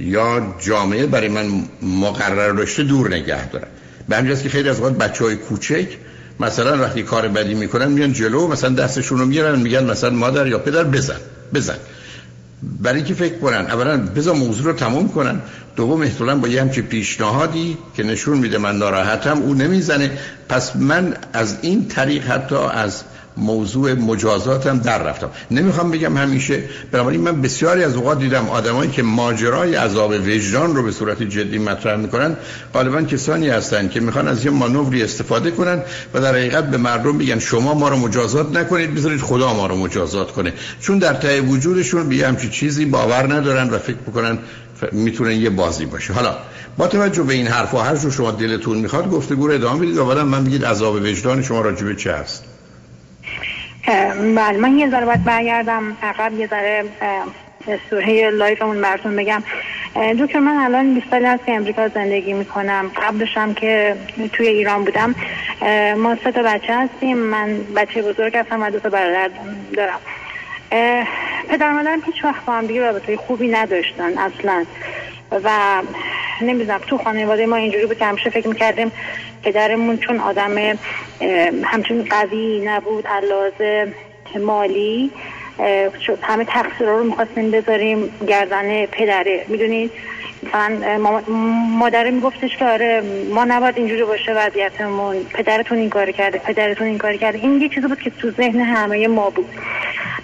یا 0.00 0.54
جامعه 0.60 1.06
برای 1.06 1.28
من 1.28 1.64
مقرر 1.82 2.52
داشته 2.52 2.82
دور 2.82 3.14
نگه 3.14 3.48
دارم. 3.48 3.68
به 4.08 4.16
همین 4.16 4.36
که 4.36 4.48
خیلی 4.48 4.68
از 4.68 4.80
وقت 4.80 4.92
بچه 4.92 5.24
های 5.24 5.36
کوچک 5.36 5.86
مثلا 6.40 6.78
وقتی 6.82 7.02
کار 7.02 7.28
بدی 7.28 7.54
می‌کنن 7.54 7.86
میان 7.86 8.12
جلو 8.12 8.48
مثلا 8.48 8.70
دستشون 8.70 9.18
رو 9.18 9.26
می‌گیرن 9.26 9.58
میگن 9.58 9.84
مثلا 9.84 10.10
مادر 10.10 10.46
یا 10.46 10.58
پدر 10.58 10.84
بزن 10.84 11.16
بزن. 11.54 11.76
برای 12.80 12.96
اینکه 12.96 13.14
فکر 13.14 13.38
کنن 13.38 13.66
اولا 13.66 13.96
بذار 13.96 14.34
موضوع 14.34 14.66
رو 14.66 14.72
تموم 14.72 15.08
کنن. 15.08 15.40
دوم 15.76 16.02
احتمالاً 16.02 16.36
با 16.36 16.48
یه 16.48 16.60
همچین 16.60 16.84
پیشنهادی 16.84 17.78
که 17.96 18.02
نشون 18.02 18.38
میده 18.38 18.58
من 18.58 18.78
ناراحتم 18.78 19.42
او 19.42 19.54
نمی‌زنه. 19.54 20.10
پس 20.48 20.76
من 20.76 21.14
از 21.32 21.56
این 21.62 21.88
طریق 21.88 22.26
حتی 22.26 22.56
از 22.56 23.02
موضوع 23.36 23.92
مجازاتم 23.94 24.78
در 24.78 25.02
رفتم. 25.02 25.30
نمی‌خوام 25.50 25.90
بگم 25.90 26.16
همیشه 26.16 26.62
بنابراین 26.92 27.20
من 27.20 27.42
بسیاری 27.42 27.84
از 27.84 27.94
اوقات 27.94 28.18
دیدم 28.18 28.48
آدمایی 28.48 28.90
که 28.90 29.02
ماجرای 29.02 29.74
عذاب 29.74 30.10
وجدان 30.10 30.76
رو 30.76 30.82
به 30.82 30.92
صورت 30.92 31.22
جدی 31.22 31.58
مطرح 31.58 31.96
می‌کنن 31.96 32.36
غالبا 32.74 33.02
کسانی 33.02 33.48
هستند 33.48 33.90
که 33.90 34.00
می‌خوان 34.00 34.28
از 34.28 34.44
یه 34.44 34.50
مانوری 34.50 35.02
استفاده 35.02 35.50
کنن 35.50 35.82
و 36.14 36.20
در 36.20 36.34
حقیقت 36.34 36.70
به 36.70 36.76
مردم 36.76 37.16
میگن 37.16 37.38
شما 37.38 37.74
ما 37.74 37.88
رو 37.88 37.96
مجازات 37.96 38.56
نکنید 38.56 38.94
بذارید 38.94 39.20
خدا 39.20 39.54
ما 39.54 39.66
رو 39.66 39.76
مجازات 39.76 40.32
کنه. 40.32 40.52
چون 40.80 40.98
در 40.98 41.14
ته 41.14 41.40
وجودشون 41.40 42.08
به 42.08 42.16
همچی 42.16 42.48
چیزی 42.48 42.84
باور 42.84 43.34
ندارن 43.34 43.70
و 43.70 43.78
فکر 43.78 43.96
می‌کنن 44.06 44.38
می‌تونه 44.92 45.34
یه 45.34 45.50
بازی 45.50 45.86
باشه. 45.86 46.12
حالا 46.12 46.36
با 46.76 46.86
توجه 46.86 47.22
به 47.22 47.34
این 47.34 47.46
حرف 47.46 47.74
و 47.74 47.78
هر 47.78 47.96
جو 47.96 48.10
شما 48.10 48.30
دلتون 48.30 48.78
می‌خواد 48.78 49.10
گفتگو 49.10 49.46
رو 49.46 49.54
ادامه 49.54 49.80
بدید 49.80 49.98
اولا 49.98 50.24
من 50.24 50.44
بگید 50.44 50.64
عذاب 50.64 50.94
وجدان 50.94 51.42
شما 51.42 51.60
راجبه 51.60 51.96
چه 51.96 52.12
هست 52.12 52.44
بله 54.36 54.58
من 54.58 54.78
یه 54.78 54.90
ذره 54.90 55.06
باید 55.06 55.24
برگردم. 55.24 55.96
عقب 56.02 56.38
یه 56.38 56.46
ذره 56.46 56.84
سوره 57.90 58.30
لایفمون 58.30 58.80
براتون 58.80 59.16
بگم. 59.16 59.42
دکتر 60.20 60.38
من 60.38 60.56
الان 60.56 60.94
20 60.94 61.10
سالی 61.10 61.24
هست 61.24 61.46
که 61.46 61.52
امریکا 61.52 61.88
زندگی 61.88 62.32
می‌کنم. 62.32 62.90
قبلش 63.02 63.36
هم 63.36 63.54
که 63.54 63.96
توی 64.32 64.46
ایران 64.46 64.84
بودم. 64.84 65.14
ما 65.96 66.16
سه 66.24 66.32
تا 66.32 66.42
بچه 66.42 66.74
هستیم. 66.74 67.18
من 67.18 67.58
بچه 67.76 68.02
بزرگ 68.02 68.36
هستم 68.36 68.62
و 68.62 68.70
دو 68.70 68.78
تا 68.78 68.88
برادر 68.88 69.30
دارم. 69.76 70.00
پدر 71.48 71.72
مادرم 71.72 72.02
هیچ 72.06 72.24
وقت 72.24 72.44
با 72.44 72.52
هم 72.52 72.66
دیگه 72.66 72.80
رابطه 72.80 73.16
خوبی 73.16 73.48
نداشتن 73.48 74.18
اصلا. 74.18 74.64
و 75.44 75.82
نمی‌دونم 76.40 76.80
تو 76.86 76.98
خانواده 76.98 77.46
ما 77.46 77.56
اینجوری 77.56 77.86
بود 77.86 77.98
که 77.98 78.04
همیشه 78.04 78.30
فکر 78.30 78.48
می‌کردیم 78.48 78.92
پدرمون 79.42 79.98
چون 79.98 80.20
آدم 80.20 80.78
همچون 81.64 82.06
قوی 82.10 82.60
نبود 82.64 83.06
علاوه 83.06 83.92
مالی 84.40 85.10
همه 86.22 86.44
تقصیر 86.44 86.86
رو 86.86 87.04
می‌خواستیم 87.04 87.50
بذاریم 87.50 88.10
گردن 88.28 88.86
پدره 88.86 89.44
می‌دونید 89.48 89.90
مثلا 90.42 91.20
مادره 91.78 92.10
میگفتش 92.10 92.56
که 92.56 92.64
آره 92.64 93.02
ما 93.34 93.44
نباید 93.44 93.78
اینجوری 93.78 94.04
باشه 94.04 94.32
وضعیتمون. 94.32 95.16
پدرتون 95.34 95.78
این 95.78 95.90
کار 95.90 96.10
کرده 96.10 96.38
پدرتون 96.38 96.86
این 96.86 96.98
کار 96.98 97.16
کرده. 97.16 97.38
این 97.38 97.60
یه 97.60 97.68
چیزی 97.68 97.86
بود 97.86 98.00
که 98.00 98.10
تو 98.10 98.30
ذهن 98.30 98.60
همه 98.60 99.08
ما 99.08 99.30
بود. 99.30 99.48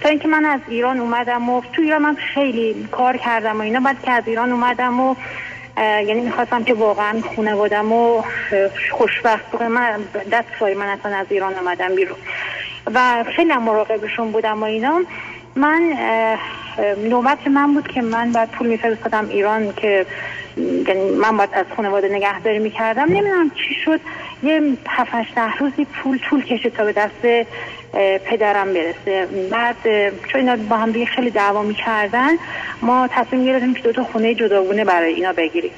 تا 0.01 0.09
اینکه 0.09 0.29
من 0.29 0.45
از 0.45 0.61
ایران 0.69 1.01
اومدم 1.01 1.51
و 1.51 1.63
تو 1.73 1.83
ایران 1.83 2.03
من 2.03 2.17
خیلی 2.35 2.89
کار 2.93 3.17
کردم 3.17 3.57
و 3.57 3.61
اینا. 3.61 3.81
بعد 3.81 4.03
که 4.03 4.11
از 4.11 4.23
ایران 4.27 4.53
اومدم 4.53 5.01
و 5.01 5.15
یعنی 5.79 6.21
می‌خواستم 6.21 6.65
که 6.65 6.75
واقعا 6.75 7.21
خانوادم 7.37 7.93
و 7.93 8.23
خوشبخت 8.91 9.63
من 9.63 10.01
دست 10.33 10.49
فای 10.59 10.75
من 10.75 10.87
اصلا 10.87 11.17
از 11.17 11.27
ایران 11.31 11.55
اومدم 11.55 11.95
بیرون. 11.95 12.19
و 12.95 13.25
خیلی 13.37 13.57
مراقبشون 13.57 14.33
بودم 14.33 14.61
و 14.61 14.65
اینا. 14.65 15.01
من 15.57 15.83
نوبت 17.05 17.47
من 17.47 17.75
بود 17.75 17.89
که 17.89 18.03
من 18.03 18.33
بعد 18.33 18.51
پول 18.51 18.67
میفرستادم 18.67 19.29
ایران 19.29 19.73
که 19.77 20.07
یعنی 20.57 21.11
من 21.11 21.37
باید 21.37 21.51
از 21.53 21.67
خانواده 21.77 22.09
نگهداری 22.09 22.59
می‌کردم. 22.59 23.05
نمی‌دونم 23.05 23.51
چی 23.51 23.75
شد. 23.85 24.01
یه 24.43 24.77
هفت 24.89 25.35
ده 25.35 25.57
روزی 25.59 25.85
پول 25.85 26.19
طول 26.19 26.45
کشید 26.45 26.73
تا 26.73 26.85
به 26.85 26.93
دست 26.93 27.47
پدرم 28.25 28.75
برسه. 28.75 29.27
بعد 29.51 29.77
چون 30.29 30.41
اینا 30.41 30.57
با 30.57 30.77
هم 30.77 30.93
دیگه 30.93 31.07
خیلی 31.07 31.31
دعوا 31.31 31.63
می‌کردن 31.63 32.31
ما 32.83 33.09
تصمیم 33.09 33.45
گرفتیم 33.45 33.75
که 33.75 33.83
دو 33.83 33.93
تا 33.93 34.05
خونه 34.05 34.35
جداگونه 34.35 34.85
برای 34.85 35.15
اینا 35.15 35.33
بگیریم. 35.33 35.71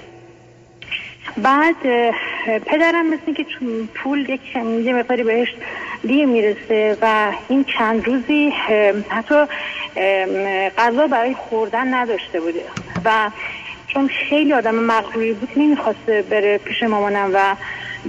بعد 1.36 1.76
پدرم 2.66 3.06
مثل 3.06 3.32
که 3.32 3.46
پول 3.94 4.30
یک 4.30 4.40
یه 4.56 4.92
مقداری 4.92 5.22
بهش 5.22 5.48
دیر 6.02 6.26
می‌رسه 6.26 6.96
و 7.02 7.32
این 7.48 7.64
چند 7.64 8.06
روزی 8.06 8.52
حتی 9.08 9.44
غذا 10.78 11.06
برای 11.06 11.34
خوردن 11.34 11.94
نداشته 11.94 12.40
بوده. 12.40 12.64
و 13.04 13.30
چون 13.86 14.08
خیلی 14.28 14.52
آدم 14.52 14.74
مغروری 14.74 15.32
بود 15.32 15.48
نمی‌خواسته 15.56 16.22
بره 16.22 16.58
پیش 16.58 16.82
مامانم 16.82 17.30
و 17.34 17.56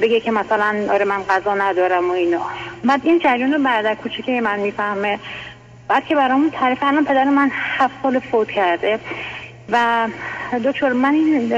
بگه 0.02 0.20
که 0.20 0.32
مثلا 0.32 0.88
آره 0.92 1.06
من 1.06 1.24
غذا 1.24 1.56
ندارم 1.56 2.10
و 2.10 2.14
اینا. 2.14 2.42
بعد 2.84 3.02
این 3.04 3.20
جریان 3.20 3.54
رو 3.54 3.64
برادر 3.64 3.96
کوچیکه 3.96 4.42
من 4.42 4.60
می‌فهمه. 4.60 5.20
بعد 5.88 6.06
که 6.06 6.16
برامون 6.16 6.50
تعریف 6.50 6.84
الان 6.84 7.06
پدر 7.06 7.24
من 7.24 7.52
هفت 7.54 7.94
سال 8.04 8.20
فوت 8.20 8.52
کرده 8.52 9.00
و 9.70 10.08
دکتر 10.64 10.90
من 10.90 11.14
این 11.14 11.54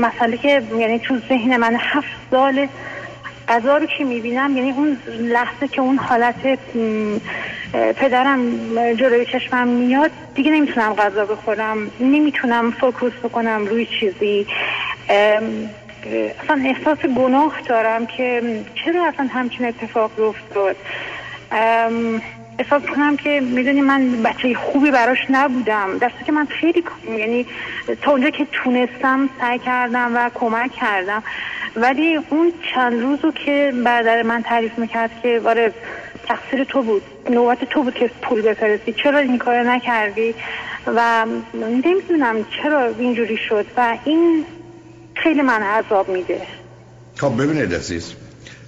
مسئله 0.00 0.36
که 0.36 0.62
یعنی 0.78 0.98
تو 0.98 1.18
ذهن 1.28 1.56
من 1.56 1.76
هفت 1.80 2.08
سال 2.30 2.68
غذا 3.48 3.76
رو 3.76 3.86
که 3.86 4.04
می‌بینم 4.04 4.56
یعنی 4.56 4.70
اون 4.70 4.98
لحظه 5.08 5.68
که 5.68 5.80
اون 5.80 5.98
حالت 5.98 6.58
پدرم 7.72 8.40
جلوی 8.94 9.26
چشمم 9.26 9.68
میاد 9.68 10.10
دیگه 10.34 10.50
نمی‌تونم 10.50 10.94
غذا 10.94 11.24
بخورم 11.24 11.90
نمی‌تونم 12.00 12.70
فوکوس 12.70 13.12
بکنم 13.22 13.66
روی 13.66 13.86
چیزی. 14.00 14.46
اصلا 16.14 16.62
احساس 16.64 16.98
گناه 16.98 17.60
دارم 17.68 18.06
که 18.06 18.42
چرا 18.84 19.06
اصلا 19.06 19.26
همچین 19.26 19.66
اتفاق 19.66 20.10
افتاد؟ 20.20 20.76
احساس 22.58 22.82
کنم 22.82 23.16
که 23.16 23.40
می‌دونی 23.40 23.80
من 23.80 24.22
بچه 24.22 24.54
خوبی 24.54 24.90
براش 24.90 25.18
نبودم. 25.30 25.98
دسته 25.98 26.24
که 26.26 26.32
من 26.32 26.46
خیلی 26.46 26.84
یعنی 27.18 27.46
تا 28.02 28.10
اونجا 28.10 28.30
که 28.30 28.46
تونستم 28.52 29.28
سعی 29.40 29.58
کردم 29.58 30.16
و 30.16 30.30
کمک 30.34 30.72
کردم. 30.72 31.22
ولی 31.76 32.18
اون 32.30 32.52
چند 32.74 33.02
روزو 33.02 33.32
که 33.32 33.72
برادر 33.84 34.22
من 34.22 34.42
تعریف 34.42 34.78
می‌کرد 34.78 35.10
که 35.22 35.40
واره 35.44 35.72
تقصیر 36.26 36.64
تو 36.64 36.82
بود 36.82 37.02
نوبت 37.30 37.64
تو 37.64 37.82
بود 37.82 37.94
که 37.94 38.10
پول 38.22 38.42
بفرستی 38.42 38.92
چرا 38.92 39.18
این 39.18 39.38
کار 39.38 39.62
نکردی؟ 39.62 40.34
و 40.86 41.26
نمی‌دونم 41.54 42.36
چرا 42.62 42.86
اینجوری 42.98 43.36
شد. 43.36 43.66
و 43.76 43.96
این 44.04 44.44
خیلی 45.22 45.42
من 45.42 45.62
عذاب 45.62 46.08
میده. 46.08 46.40
خب 47.16 47.42
ببینید 47.42 47.74
عزیز 47.74 48.12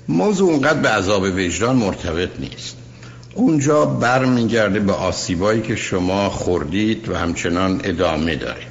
موضوع 0.09 0.51
اونقدر 0.51 0.81
به 0.81 0.89
عذاب 0.89 1.23
وجدان 1.23 1.77
مرتبط 1.77 2.31
نیست. 2.39 2.77
اونجا 3.35 3.85
برمیگرده 3.85 4.81
به 4.81 4.93
آسیبایی 4.93 5.63
که 5.63 5.77
شما 5.77 6.29
خوردید 6.29 7.09
و 7.09 7.17
همچنان 7.17 7.81
ادامه 7.85 8.37
داره. 8.37 8.63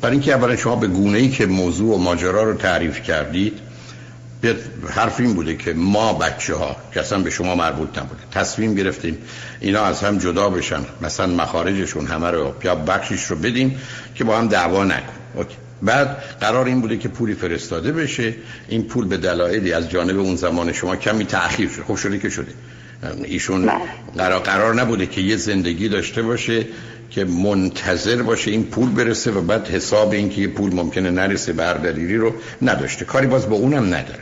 برای 0.00 0.12
اینکه 0.12 0.34
اولا 0.34 0.56
شما 0.56 0.76
به 0.76 0.86
گونه 0.86 1.18
ای 1.18 1.30
که 1.30 1.46
موضوع 1.46 1.94
و 1.94 1.98
ماجرا 1.98 2.42
رو 2.42 2.54
تعریف 2.54 3.02
کردید 3.02 3.60
حرف 4.88 5.20
این 5.20 5.34
بوده 5.34 5.56
که 5.56 5.72
ما 5.72 6.12
بچه 6.12 6.54
ها 6.54 6.76
که 6.94 7.00
اصلا 7.00 7.18
به 7.18 7.30
شما 7.30 7.54
مربوط 7.54 7.98
نبوده 7.98 8.20
تصمیم 8.30 8.74
گرفتیم 8.74 9.18
اینا 9.60 9.82
از 9.82 10.02
هم 10.02 10.18
جدا 10.18 10.50
بشن 10.50 10.80
مثلا 11.00 11.26
مخارجشون 11.26 12.06
همه 12.06 12.30
رو 12.30 12.54
یا 12.64 12.74
بخشش 12.74 13.24
رو 13.24 13.36
بدیم 13.36 13.80
که 14.14 14.24
با 14.24 14.38
هم 14.38 14.48
دعوا 14.48 14.84
نکن 14.84 15.12
بعد 15.82 16.16
قرار 16.40 16.66
این 16.66 16.80
بوده 16.80 16.96
که 16.96 17.08
پولی 17.08 17.34
فرستاده 17.34 17.92
بشه. 17.92 18.34
این 18.68 18.82
پول 18.82 19.08
به 19.08 19.16
دلایلی 19.16 19.72
از 19.72 19.90
جانب 19.90 20.18
اون 20.18 20.36
زمان 20.36 20.72
شما 20.72 20.96
کمی 20.96 21.24
تأخیر 21.24 21.68
شده 21.68 21.84
خب 21.84 21.96
شده 21.96 22.18
که 22.18 22.28
شده. 22.28 22.52
ایشون 23.24 23.66
بله. 23.66 23.74
قرار, 24.16 24.40
قرار 24.40 24.74
نبوده 24.74 25.06
که 25.06 25.20
یه 25.20 25.36
زندگی 25.36 25.88
داشته 25.88 26.22
باشه 26.22 26.66
که 27.10 27.24
منتظر 27.24 28.22
باشه 28.22 28.50
این 28.50 28.64
پول 28.64 28.90
برسه 28.90 29.30
و 29.30 29.40
بعد 29.40 29.68
حساب 29.68 30.12
این 30.12 30.30
که 30.30 30.40
یه 30.40 30.48
پول 30.48 30.74
ممکنه 30.74 31.10
نرسه 31.10 31.52
بردلیری 31.52 32.16
رو 32.16 32.34
نداشته. 32.62 33.04
کاری 33.04 33.26
باز 33.26 33.48
با 33.48 33.56
اونم 33.56 33.84
نداره. 33.84 34.20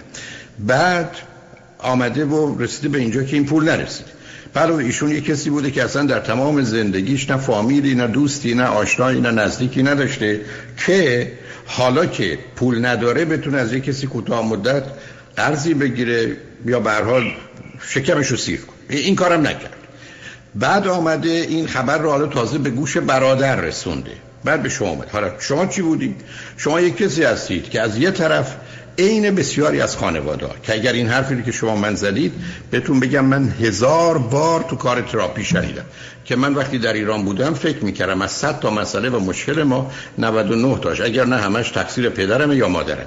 بعد 0.58 1.16
آمده 1.78 2.24
و 2.24 2.62
رسیده 2.62 2.88
به 2.88 2.98
اینجا 2.98 3.22
که 3.22 3.36
این 3.36 3.46
پول 3.46 3.64
نرسید. 3.64 4.06
بعد 4.54 4.70
ایشون 4.70 5.10
یه 5.10 5.20
کسی 5.20 5.50
بوده 5.50 5.70
که 5.70 5.84
اصلا 5.84 6.06
در 6.06 6.20
تمام 6.20 6.62
زندگیش 6.62 7.30
نه 7.30 7.36
فامیلی 7.36 7.94
نه 7.94 8.06
دوستی 8.06 8.54
نه 8.54 8.64
آشنایی 8.64 9.20
نه 9.20 9.30
نزدیکی 9.30 9.82
نداشته 9.82 10.40
که 10.86 11.32
حالا 11.66 12.06
که 12.06 12.38
پول 12.56 12.86
نداره 12.86 13.24
بتونه 13.24 13.58
از 13.58 13.72
یه 13.72 13.80
کسی 13.80 14.06
کوتاه 14.06 14.46
مدت 14.46 14.82
قرضی 15.36 15.74
بگیره 15.74 16.36
یا 16.66 16.80
به 16.80 16.92
حال 16.92 17.24
شکمش 17.88 18.26
رو 18.26 18.36
سیر 18.36 18.60
کنه. 18.60 18.96
این 18.98 19.16
کارم 19.16 19.46
نکرد. 19.46 19.76
بعد 20.54 20.88
آمده 20.88 21.28
این 21.28 21.66
خبر 21.66 21.98
رو 21.98 22.10
حالا 22.10 22.26
تازه 22.26 22.58
به 22.58 22.70
گوش 22.70 22.96
برادر 22.96 23.56
رسونده. 23.56 24.12
بعد 24.44 24.62
به 24.62 24.68
شما 24.68 24.88
آمد 24.88 25.08
حالا 25.10 25.30
شما 25.38 25.66
چی 25.66 25.82
بودید؟ 25.82 26.20
شما 26.56 26.80
یک 26.80 26.96
کسی 26.96 27.24
هستید 27.24 27.70
که 27.70 27.80
از 27.80 27.98
یه 27.98 28.10
طرف 28.10 28.56
عین 28.98 29.34
بسیاری 29.34 29.80
از 29.80 29.96
خانواده 29.96 30.46
که 30.62 30.72
اگر 30.72 30.92
این 30.92 31.08
حرفی 31.08 31.42
که 31.42 31.52
شما 31.52 31.76
من 31.76 31.94
زدید 31.94 32.32
بهتون 32.70 33.00
بگم 33.00 33.24
من 33.24 33.48
هزار 33.60 34.18
بار 34.18 34.64
تو 34.68 34.76
کار 34.76 35.00
تراپی 35.00 35.44
شنیدم. 35.44 35.84
که 36.24 36.36
من 36.36 36.54
وقتی 36.54 36.78
در 36.78 36.92
ایران 36.92 37.24
بودم 37.24 37.54
فکر 37.54 37.84
می‌کردم 37.84 38.22
از 38.22 38.30
100 38.30 38.60
تا 38.60 38.70
مسئله 38.70 39.10
و 39.10 39.20
مشکل 39.20 39.62
ما 39.62 39.90
99 40.18 40.78
تاش. 40.78 41.00
اگر 41.00 41.24
نه 41.24 41.36
همش 41.36 41.70
تقصیر 41.70 42.08
پدرم 42.08 42.52
یا 42.52 42.68
مادرم. 42.68 43.06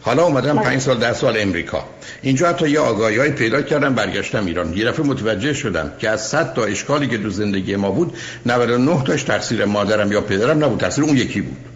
حالا 0.00 0.22
اومدم 0.22 0.58
5 0.58 0.80
سال 0.80 0.98
10 0.98 1.12
سال 1.12 1.36
امریکا. 1.38 1.84
اینجا 2.22 2.48
حتی 2.48 2.70
یه 2.70 2.80
آگاهی 2.80 3.18
های 3.18 3.30
پیدا 3.30 3.62
کردم 3.62 3.94
برگشتم 3.94 4.46
ایران. 4.46 4.76
یه 4.76 4.84
دفعه 4.84 5.06
متوجه 5.06 5.54
شدم 5.54 5.92
که 5.98 6.10
از 6.10 6.26
100 6.26 6.54
تا 6.54 6.64
اشکالی 6.64 7.08
که 7.08 7.18
تو 7.18 7.30
زندگی 7.30 7.76
ما 7.76 7.90
بود 7.90 8.16
99 8.46 9.02
تاش 9.04 9.22
تقصیر 9.22 9.64
مادرم 9.64 10.12
یا 10.12 10.20
پدرم 10.20 10.64
نبود. 10.64 10.80
تقصیر 10.80 11.04
اون 11.04 11.16
یکی 11.16 11.40
بود. 11.40 11.75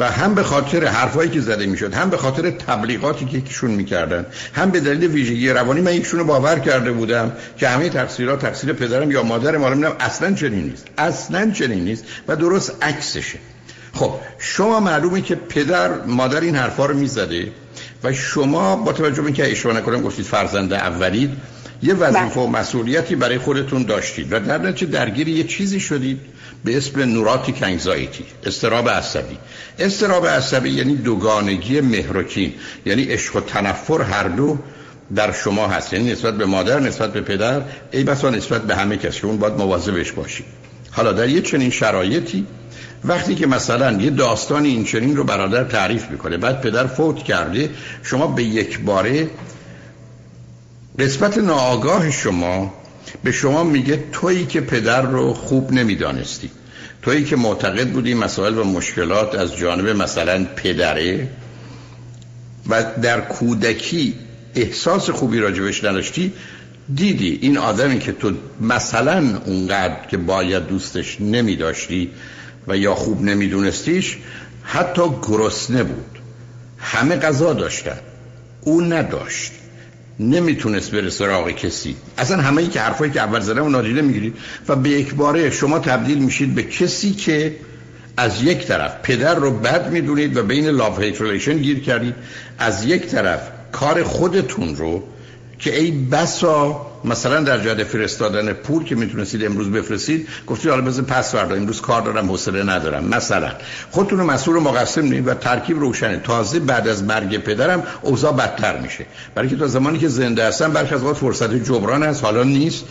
و 0.00 0.10
هم 0.10 0.34
به 0.34 0.42
خاطر 0.42 0.84
حرفایی 0.84 1.30
که 1.30 1.40
زده 1.40 1.66
می‌شد 1.66 1.94
هم 1.94 2.10
به 2.10 2.16
خاطر 2.16 2.50
تبلیغاتی 2.50 3.24
که 3.24 3.38
یکیشون 3.38 3.70
می‌کردن 3.70 4.26
هم 4.54 4.70
به 4.70 4.80
دلیل 4.80 5.10
ویژگی 5.10 5.50
روانی 5.50 5.80
من 5.80 5.94
یکشون 5.94 6.22
باور 6.22 6.58
کرده 6.58 6.92
بودم 6.92 7.32
که 7.56 7.68
همه 7.68 7.88
تقصیرات 7.88 8.40
تقصیر 8.40 8.72
پدرم 8.72 9.10
یا 9.10 9.22
مادرم 9.22 9.62
حالا 9.62 9.92
اصلا 10.00 10.34
چنین 10.34 10.64
نیست 10.64 10.86
اصلا 10.98 11.50
چنین 11.50 11.84
نیست 11.84 12.04
و 12.28 12.36
درست 12.36 12.72
عکسشه. 12.82 13.38
خب 13.92 14.14
شما 14.38 14.80
معلومه 14.80 15.20
که 15.20 15.34
پدر 15.34 16.04
مادر 16.06 16.40
این 16.40 16.56
حرفا 16.56 16.86
رو 16.86 16.94
می‌زده 16.94 17.52
و 18.04 18.12
شما 18.12 18.76
با 18.76 18.92
توجه 18.92 19.22
به 19.22 19.26
اینکه 19.26 19.50
اشتباه 19.50 19.76
نکنم 19.76 20.02
گفتید 20.02 20.24
فرزند 20.24 20.72
اولید 20.72 21.30
یه 21.82 21.94
وظیفه 21.94 22.40
و 22.40 22.46
بله. 22.46 22.60
مسئولیتی 22.60 23.14
برای 23.14 23.38
خودتون 23.38 23.82
داشتید 23.82 24.32
و 24.32 24.40
در 24.40 24.58
نتیجه 24.58 24.92
درگیر 24.92 25.28
یه 25.28 25.44
چیزی 25.44 25.80
شدید 25.80 26.20
به 26.64 26.76
اسم 26.76 27.00
نوراتیک 27.00 27.62
انگزایتی 27.62 28.24
استراب 28.46 28.88
عصبی 28.88 29.38
استراب 29.78 30.26
عصبی 30.26 30.70
یعنی 30.70 30.96
دوگانگی 30.96 31.80
مهرکین 31.80 32.54
یعنی 32.86 33.02
عشق 33.04 33.36
و 33.36 33.40
تنفر 33.40 34.02
هر 34.02 34.28
دو 34.28 34.58
در 35.14 35.32
شما 35.32 35.68
هست 35.68 35.92
یعنی 35.92 36.12
نسبت 36.12 36.34
به 36.34 36.46
مادر 36.46 36.80
نسبت 36.80 37.12
به 37.12 37.20
پدر 37.20 37.62
ای 37.90 38.04
بسا 38.04 38.30
نسبت 38.30 38.62
به 38.62 38.76
همه 38.76 38.96
کس 38.96 39.20
که 39.20 39.26
اون 39.26 39.36
باید 39.36 39.54
مواظبش 39.54 40.12
باشی 40.12 40.44
حالا 40.90 41.12
در 41.12 41.28
یه 41.28 41.40
چنین 41.40 41.70
شرایطی 41.70 42.46
وقتی 43.04 43.34
که 43.34 43.46
مثلا 43.46 43.92
یه 43.92 44.10
داستان 44.10 44.64
این 44.64 44.84
چنین 44.84 45.16
رو 45.16 45.24
برادر 45.24 45.64
تعریف 45.64 46.10
می‌کنه 46.10 46.36
بعد 46.36 46.60
پدر 46.60 46.86
فوت 46.86 47.22
کرده 47.22 47.70
شما 48.02 48.26
به 48.26 48.44
یک 48.44 48.80
باره 48.80 49.28
نسبت 50.98 51.38
ناآگاه 51.38 52.10
شما 52.10 52.74
به 53.24 53.32
شما 53.32 53.64
میگه 53.64 54.04
تویی 54.12 54.46
که 54.46 54.60
پدر 54.60 55.02
رو 55.02 55.34
خوب 55.34 55.72
نمی‌دانستی. 55.72 56.50
تویی 57.02 57.24
که 57.24 57.36
معتقد 57.36 57.88
بودی 57.88 58.14
مسائل 58.14 58.58
و 58.58 58.64
مشکلات 58.64 59.34
از 59.34 59.56
جانب 59.56 59.88
مثلا 59.88 60.44
پدره. 60.44 61.28
و 62.68 62.84
در 63.02 63.20
کودکی 63.20 64.14
احساس 64.54 65.10
خوبی 65.10 65.38
راجبش 65.38 65.84
نداشتی 65.84 66.32
دیدی 66.94 67.38
این 67.42 67.58
آدمی 67.58 67.98
که 67.98 68.12
تو 68.12 68.32
مثلا 68.60 69.40
اونقدر 69.46 70.06
که 70.10 70.16
باید 70.16 70.66
دوستش 70.66 71.20
نمی 71.20 71.56
داشتی 71.56 72.10
و 72.68 72.76
یا 72.76 72.94
خوب 72.94 73.22
نمیدونستیش 73.22 74.16
حتی 74.62 75.02
گرسنه 75.22 75.82
بود. 75.82 76.18
همه 76.78 77.16
غذا 77.16 77.52
داشتن. 77.52 77.98
او 78.60 78.80
نداشت. 78.80 79.52
نمی‌تونست 80.20 80.90
بره 80.90 81.10
سراغ 81.10 81.50
کسی. 81.50 81.96
اصلا 82.18 82.36
همه 82.36 82.62
ای 82.62 82.68
که 82.68 82.80
حرفایی 82.80 83.10
که 83.10 83.20
اول 83.20 83.40
زدم 83.40 83.66
و 83.66 83.68
نادیده 83.68 84.02
می‌گیرید 84.02 84.36
و 84.68 84.76
به 84.76 84.90
یک 84.90 85.14
باره 85.14 85.50
شما 85.50 85.78
تبدیل 85.78 86.18
میشید 86.18 86.54
به 86.54 86.62
کسی 86.62 87.12
که 87.12 87.56
از 88.16 88.42
یک 88.42 88.66
طرف 88.66 88.96
پدر 89.02 89.34
رو 89.34 89.50
بد 89.50 89.90
می‌دونید 89.92 90.36
و 90.36 90.42
بین 90.42 90.68
لاف 90.68 91.00
هیت 91.00 91.48
گیر 91.50 91.80
کردید. 91.80 92.14
از 92.58 92.84
یک 92.84 93.06
طرف 93.06 93.50
کار 93.72 94.02
خودتون 94.02 94.76
رو 94.76 95.02
که 95.58 95.78
ای 95.78 95.90
بسا 95.90 96.86
مثلا 97.04 97.40
در 97.40 97.58
جهت 97.58 97.84
فرستادن 97.84 98.52
پول 98.52 98.84
که 98.84 98.94
می‌تونستید 98.94 99.44
امروز 99.44 99.70
بفرستید 99.70 100.28
گفتید 100.46 100.70
حالا 100.70 100.82
بزن 100.82 101.02
پس 101.02 101.32
فردا 101.32 101.54
امروز 101.54 101.80
کار 101.80 102.02
دارم 102.02 102.28
حوصله 102.28 102.62
ندارم. 102.62 103.04
مثلا 103.04 103.52
خودتون 103.90 104.20
مسئول 104.20 104.62
مقسم 104.62 105.02
نید 105.02 105.28
و 105.28 105.34
ترکیب 105.34 105.80
روشنه. 105.80 106.16
تازه 106.16 106.60
بعد 106.60 106.88
از 106.88 107.04
مرگ 107.04 107.38
پدرم 107.38 107.82
اوضاع 108.02 108.32
بدتر 108.32 108.78
میشه. 108.80 109.06
برای 109.34 109.48
که 109.48 109.56
تا 109.56 109.66
زمانی 109.66 109.98
که 109.98 110.08
زنده 110.08 110.46
هستم 110.46 110.72
برخی 110.72 110.94
از 110.94 111.00
فرصت 111.00 111.54
جبران 111.54 112.02
هست 112.02 112.24
حالا 112.24 112.42
نیست. 112.42 112.84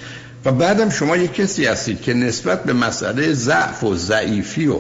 و 0.46 0.52
بعدم 0.52 0.90
شما 0.90 1.18
یک 1.18 1.34
کسی 1.34 1.66
هستید 1.66 2.02
که 2.02 2.14
نسبت 2.14 2.64
به 2.64 2.74
مسئله 2.74 3.34
ضعف 3.34 3.84
و 3.84 3.96
ضعیفی 3.96 4.68
و 4.68 4.78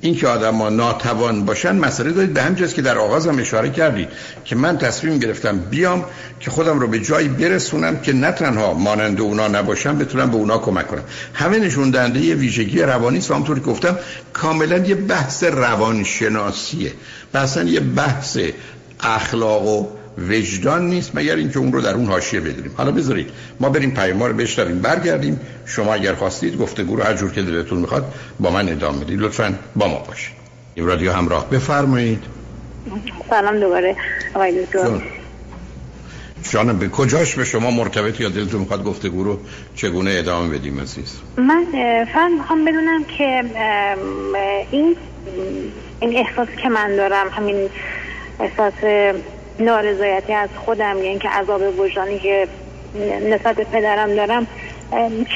این 0.00 0.16
که 0.16 0.28
آدم 0.28 0.54
ها 0.54 0.68
ناتوان 0.68 1.44
باشن 1.44 1.76
مسئله 1.76 2.12
دارید 2.12 2.34
به 2.34 2.42
همجاست 2.42 2.74
که 2.74 2.82
در 2.82 2.98
آغاز 2.98 3.26
هم 3.26 3.38
اشاره 3.38 3.70
کردید 3.70 4.08
که 4.44 4.56
من 4.56 4.78
تصمیم 4.78 5.18
گرفتم 5.18 5.58
بیام 5.58 6.04
که 6.40 6.50
خودم 6.50 6.78
رو 6.78 6.88
به 6.88 7.00
جایی 7.00 7.28
برسونم 7.28 8.00
که 8.00 8.12
نه 8.12 8.32
تنها 8.32 8.74
مانند 8.74 9.20
اونا 9.20 9.48
نباشم 9.48 9.98
بتونم 9.98 10.30
به 10.30 10.36
اونا 10.36 10.58
کمک 10.58 10.86
کنم. 10.86 11.02
همه 11.34 11.58
نشون 11.58 11.90
دهنده 11.90 12.20
یه 12.20 12.34
ویژگی 12.34 12.82
روانی 12.82 13.18
است 13.18 13.28
که 13.28 13.54
گفتم 13.54 13.98
کاملا 14.32 14.78
یه 14.78 14.94
بحث 14.94 15.44
روانشناسیه. 15.44 16.92
مثلا 17.34 17.62
یه 17.62 17.80
بحث 17.80 18.38
اخلاق 19.00 19.66
و 19.66 19.99
وجدان 20.28 20.88
نیست 20.88 21.10
مگر 21.14 21.36
اینکه 21.36 21.58
اون 21.58 21.72
رو 21.72 21.80
در 21.80 21.94
اون 21.94 22.06
حاشیه 22.06 22.40
بدونیم. 22.40 22.72
حالا 22.76 22.90
بذارید 22.90 23.30
ما 23.60 23.68
بریم 23.68 23.90
پیام 23.90 24.22
رو 24.22 24.34
بشنویم 24.34 24.78
برگردیم. 24.78 25.40
شما 25.66 25.94
اگر 25.94 26.14
خواستید 26.14 26.58
گفتگو 26.58 26.96
رو 26.96 27.02
هر 27.02 27.14
جور 27.14 27.32
که 27.32 27.42
دلتون 27.42 27.78
می‌خواد 27.78 28.14
با 28.40 28.50
من 28.50 28.68
ادامه 28.68 29.04
بدید. 29.04 29.20
لطفا 29.20 29.54
با 29.76 29.88
ما 29.88 29.98
باشید. 29.98 30.34
این 30.74 30.86
رادیو 30.86 31.12
همراه. 31.12 31.50
بفرمایید. 31.50 32.22
سلام 33.30 33.60
دوباره. 33.60 33.96
آقای 34.34 34.64
دکتر. 34.64 35.02
جانم 36.50 36.78
به 36.78 36.88
کجاش 36.88 37.34
به 37.34 37.44
شما 37.44 37.70
مرتبط 37.70 38.20
یا 38.20 38.28
دلتون 38.28 38.60
می‌خواد 38.60 38.84
گفتگو 38.84 39.24
رو 39.24 39.38
چگونه 39.74 40.10
ادامه 40.14 40.58
بدیم 40.58 40.80
عزیز؟ 40.80 41.16
من 41.36 41.64
فقط 42.12 42.30
می‌خوام 42.38 42.64
بدونم 42.64 43.04
که 43.18 43.44
این 44.70 44.96
این 46.00 46.16
احساسی 46.16 46.52
که 46.62 46.68
من 46.68 46.96
دارم 46.96 47.28
همین 47.28 47.68
احساس 48.40 48.74
نارضایتی 49.60 50.32
از 50.32 50.48
خودم 50.64 50.98
یا 50.98 51.04
اینکه 51.04 51.28
عذاب 51.28 51.78
وجدانی 51.78 52.18
که 52.18 52.48
نسبت 53.30 53.56
به 53.56 53.64
پدرم 53.64 54.14
دارم 54.14 54.46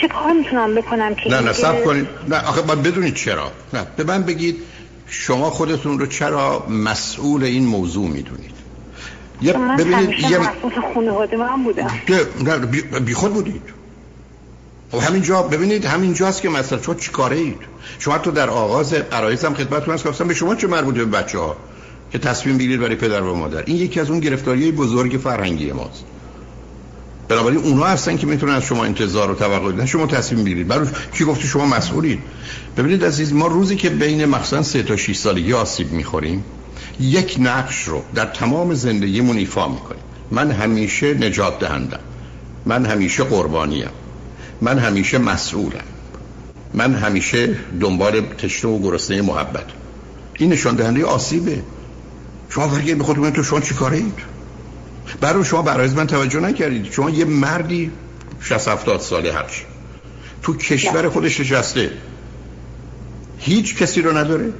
چه 0.00 0.08
کار 0.08 0.32
می‌تونم 0.32 0.74
بکنم 0.74 1.14
که 1.14 1.30
نه 1.30 1.40
نه 1.40 1.52
سب 1.52 1.84
کنید. 1.84 2.08
نه 2.28 2.36
آخه 2.36 2.62
باید 2.62 2.82
بدونید 2.82 3.14
چرا. 3.14 3.52
نه 3.72 3.86
به 3.96 4.04
من 4.04 4.22
بگید 4.22 4.56
شما 5.06 5.50
خودتون 5.50 5.98
رو 5.98 6.06
چرا 6.06 6.66
مسئول 6.68 7.44
این 7.44 7.66
موضوع 7.66 8.08
می‌دونید. 8.08 8.54
یا 9.42 9.52
ببینید 9.52 10.10
یه 10.20 10.38
مسئول 10.38 10.72
خانواده 10.94 11.36
من 11.36 11.64
بودم. 11.64 11.90
نه 12.44 12.58
بی 13.00 13.14
خود 13.14 13.32
بودید. 13.32 13.62
و 14.92 15.00
خب 15.00 15.06
همینجا 15.06 15.42
ببینید 15.42 15.84
همینجاست 15.84 16.42
که 16.42 16.48
مثلا 16.48 16.82
شما 16.82 16.94
چیکاره 16.94 17.36
اید 17.36 17.58
شما 17.98 18.18
تو 18.18 18.30
در 18.30 18.50
آغاز 18.50 18.94
قرایزم 18.94 19.54
خدمتتون 19.54 19.94
هست 19.94 20.22
به 20.22 20.34
شما 20.34 20.54
چه 20.54 20.66
مربوطه 20.66 21.04
به 21.04 21.18
بچه 21.18 21.38
ها 21.38 21.56
که 22.12 22.18
تصمیم 22.18 22.58
بگیرید 22.58 22.80
برای 22.80 22.96
پدر 22.96 23.22
و 23.22 23.34
مادر. 23.34 23.62
این 23.66 23.76
یکی 23.76 24.00
از 24.00 24.10
اون 24.10 24.20
گرفتاری 24.20 24.72
بزرگ 24.72 25.20
فرهنگی 25.24 25.72
ماست. 25.72 26.04
بنابراین 27.28 27.58
اونا 27.58 27.84
هستن 27.84 28.16
که 28.16 28.26
می‌تونن 28.26 28.52
از 28.52 28.62
شما 28.64 28.84
انتظار 28.84 29.30
و 29.30 29.34
توقع 29.34 29.72
دارن 29.72 29.86
شما 29.86 30.06
تصمیم 30.06 30.44
بگیرید. 30.44 30.68
برای 30.68 30.86
کی 31.12 31.24
گفته 31.24 31.46
شما 31.46 31.66
مسئولید؟ 31.66 32.18
ببینید 32.76 33.04
عزیز 33.04 33.32
ما 33.32 33.46
روزی 33.46 33.76
که 33.76 33.90
بین 33.90 34.24
مثلا 34.24 34.62
3 34.62 34.82
تا 34.82 34.96
6 34.96 35.16
سالگی 35.16 35.52
آسیب 35.52 35.92
می‌خوریم 35.92 36.44
یک 37.00 37.36
نقش 37.40 37.84
رو 37.84 38.02
در 38.14 38.26
تمام 38.26 38.74
زندگیمون 38.74 39.36
ایفا 39.36 39.68
می‌کنیم. 39.68 40.02
من 40.30 40.50
همیشه 40.50 41.14
نجات 41.14 41.58
دهندم. 41.58 42.00
من 42.66 42.86
همیشه 42.86 43.24
قربانیم. 43.24 43.88
من 44.60 44.78
همیشه 44.78 45.18
مسئولم. 45.18 45.84
من 46.74 46.94
همیشه 46.94 47.56
دنبال 47.80 48.20
تشنه 48.20 48.70
و 48.70 48.78
گرسنه 48.82 49.22
محبت. 49.22 49.66
این 50.34 50.52
نشان 50.52 50.74
دهنده 50.74 51.04
آسیبه. 51.04 51.62
شما 52.48 52.66
برگه 52.68 52.94
به 52.94 53.04
خودتون 53.04 53.30
تو 53.30 53.42
شما 53.42 53.60
چی 53.60 53.74
کاره 53.74 53.96
اید 53.96 54.34
برای 55.20 55.44
شما 55.44 55.62
برای 55.62 55.88
من 55.88 56.06
توجه 56.06 56.40
نکردید. 56.40 56.92
شما 56.92 57.10
یه 57.10 57.24
مردی 57.24 57.90
60 58.40 58.68
70 58.68 59.00
ساله 59.00 59.32
هرچی. 59.32 59.62
تو 60.42 60.56
کشور 60.56 61.08
خودش 61.08 61.40
نشسته 61.40 61.90
هیچ 63.38 63.76
کسی 63.76 64.02
رو 64.02 64.18
نداره. 64.18 64.52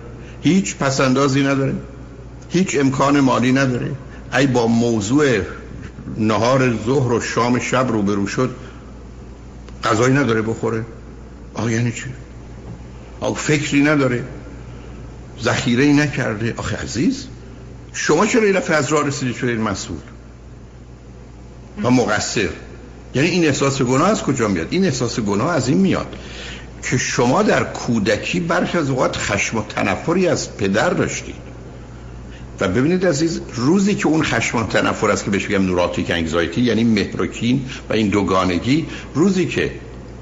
هیچ 0.42 0.76
پسندازی 0.76 1.42
نداره. 1.42 1.74
هیچ 2.50 2.76
امکان 2.80 3.20
مالی 3.20 3.52
نداره. 3.52 3.90
ای 4.34 4.46
با 4.46 4.66
موضوع 4.66 5.40
نهار 6.16 6.76
ظهر 6.86 7.12
و 7.12 7.20
شام 7.20 7.58
شب 7.58 7.86
روبرو 7.88 8.26
شد 8.26 8.54
غذایی 9.84 10.14
نداره 10.14 10.42
بخوره. 10.42 10.84
آه 11.54 11.72
یعنی 11.72 11.92
چی؟ 11.92 12.04
آه 13.20 13.34
فکری 13.34 13.82
نداره. 13.82 14.24
ذخیره 15.42 15.84
ای 15.84 15.92
نکرده. 15.92 16.54
آخه 16.56 16.76
عزیز 16.76 17.26
شما 17.94 18.26
چرا 18.26 18.42
این 18.42 18.56
از 18.56 18.92
راه 18.92 19.06
رسیدید 19.06 19.36
شدید 19.36 19.60
مسئول؟ 19.60 19.98
و 21.82 21.90
مقصر. 21.90 22.48
یعنی 23.14 23.28
این 23.28 23.44
احساس 23.44 23.82
گناه 23.82 24.08
از 24.08 24.22
کجا 24.22 24.48
میاد؟ 24.48 24.66
این 24.70 24.84
احساس 24.84 25.20
گناه 25.20 25.50
از 25.50 25.68
این 25.68 25.78
میاد 25.78 26.16
که 26.82 26.98
شما 26.98 27.42
در 27.42 27.64
کودکی 27.64 28.40
برخی 28.40 28.78
از 28.78 28.90
اوقات 28.90 29.16
خشم 29.16 29.58
و 29.58 29.62
تنفری 29.62 30.28
از 30.28 30.56
پدر 30.56 30.90
داشتید. 30.90 31.34
و 32.60 32.68
ببینید 32.68 33.06
عزیز 33.06 33.40
روزی 33.54 33.94
که 33.94 34.06
اون 34.06 34.22
خشم 34.22 34.66
تنفر 34.66 35.10
است 35.10 35.24
که 35.24 35.30
بهش 35.30 35.48
میگم 35.48 35.66
نوراتیک 35.66 36.10
انگزایتی 36.10 36.60
یعنی 36.60 36.84
مهروکین 36.84 37.66
و 37.90 37.92
این 37.92 38.08
دوگانگی 38.08 38.86
روزی 39.14 39.46
که 39.46 39.70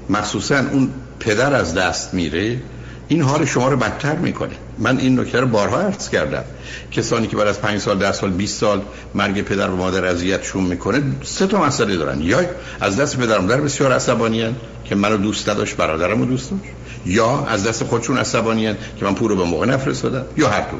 مخصوصا 0.09 0.57
اون 0.57 0.89
پدر 1.19 1.53
از 1.53 1.73
دست 1.73 2.13
میره 2.13 2.61
این 3.07 3.21
حال 3.21 3.45
شما 3.45 3.69
رو 3.69 3.77
بدتر 3.77 4.15
می‌کنه. 4.15 4.55
من 4.79 4.97
این 4.97 5.19
نکته 5.19 5.39
رو 5.39 5.47
بارها 5.47 5.81
عرض 5.81 6.09
کردم. 6.09 6.43
کسانی 6.91 7.27
که 7.27 7.37
بعد 7.37 7.47
از 7.47 7.61
5 7.61 7.79
سال 7.79 7.97
10 7.97 8.11
سال 8.11 8.31
20 8.31 8.59
سال 8.59 8.81
مرگ 9.15 9.41
پدر 9.41 9.69
و 9.69 9.75
مادر 9.75 10.05
اذیتشون 10.05 10.63
می‌کنه 10.63 11.01
سه 11.23 11.47
تا 11.47 11.63
مسئله 11.63 11.95
دارن. 11.95 12.21
یا 12.21 12.39
از 12.79 12.97
دست 12.97 13.17
پدر 13.17 13.37
و 13.37 13.41
مادر 13.41 13.61
بسیار 13.61 13.91
عصبانیان 13.91 14.55
که 14.85 14.95
منو 14.95 15.17
دوست 15.17 15.49
نداشت 15.49 15.75
برادرم 15.75 16.19
رو 16.19 16.25
دوست 16.25 16.51
داشت. 16.51 16.63
یا 17.05 17.45
از 17.45 17.67
دست 17.67 17.83
خودشون 17.83 18.17
عصبانیان 18.17 18.77
که 18.99 19.05
من 19.05 19.15
پول 19.15 19.29
رو 19.29 19.35
به 19.35 19.43
موقع 19.43 19.65
نفرستادم. 19.65 20.25
یا 20.37 20.49
هر 20.49 20.61
دو. 20.61 20.77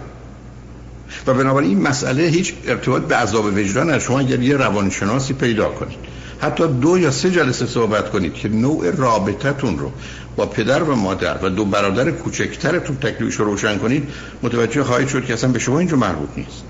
و 1.28 1.34
بنابراین 1.34 1.70
این 1.70 1.82
مسئله 1.82 2.24
هیچ 2.24 2.54
ارتباط 2.68 3.02
به 3.02 3.16
عذاب 3.16 3.46
وجدان 3.46 4.00
شما 4.00 4.20
اگر 4.20 4.40
یه 4.40 4.58
روانشناسی 4.58 5.34
پیدا 5.34 5.70
کنید 5.70 6.13
حتی 6.44 6.68
دو 6.68 6.98
یا 6.98 7.12
سه 7.12 7.32
جلسه 7.32 7.66
صحبت 7.66 8.10
کنید 8.10 8.34
که 8.34 8.50
نوع 8.50 8.92
رابطتون 8.92 9.80
رو 9.80 9.92
با 10.36 10.46
پدر 10.46 10.84
و 10.84 10.96
مادر 10.96 11.38
و 11.44 11.50
دو 11.50 11.66
برادر 11.66 12.12
کوچکترتون 12.12 12.96
تکلیفش 12.96 13.36
رو 13.36 13.46
روشن 13.46 13.78
کنید 13.78 14.10
متوجه 14.44 14.84
خواهید 14.84 15.08
شد 15.08 15.26
که 15.26 15.34
اصلا 15.34 15.52
به 15.52 15.60
شما 15.60 15.80
اینجا 15.80 15.98
مربوط 15.98 16.30
نیست. 16.38 16.64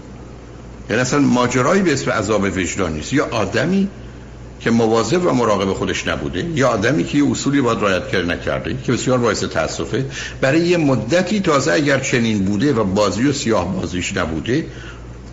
یعنی 0.89 1.01
اصلا 1.01 1.19
ماجرایی 1.19 1.81
به 1.81 1.93
اسم 1.93 2.11
عذاب 2.11 2.43
وجدان 2.43 2.93
نیست. 2.93 3.13
یا 3.13 3.27
آدمی 3.31 3.87
که 4.59 4.71
مواظب 4.71 5.25
و 5.25 5.33
مراقب 5.33 5.73
خودش 5.73 6.07
نبوده 6.07 6.45
یا 6.55 6.69
آدمی 6.69 7.03
که 7.03 7.17
یه 7.17 7.31
اصولی 7.31 7.61
باید 7.61 7.79
رعایت 7.79 8.07
کرده 8.07 8.33
نکرده 8.33 8.77
که 8.83 8.91
بسیار 8.91 9.17
باعث 9.17 9.43
تاسفه 9.43 10.05
برای 10.41 10.59
یه 10.59 10.77
مدتی 10.77 11.39
تازه 11.39 11.71
اگر 11.71 11.99
چنین 11.99 12.45
بوده 12.45 12.73
و 12.73 12.83
بازی 12.83 13.27
و 13.27 13.33
سیاه 13.33 13.75
بازیش 13.75 14.17
نبوده 14.17 14.65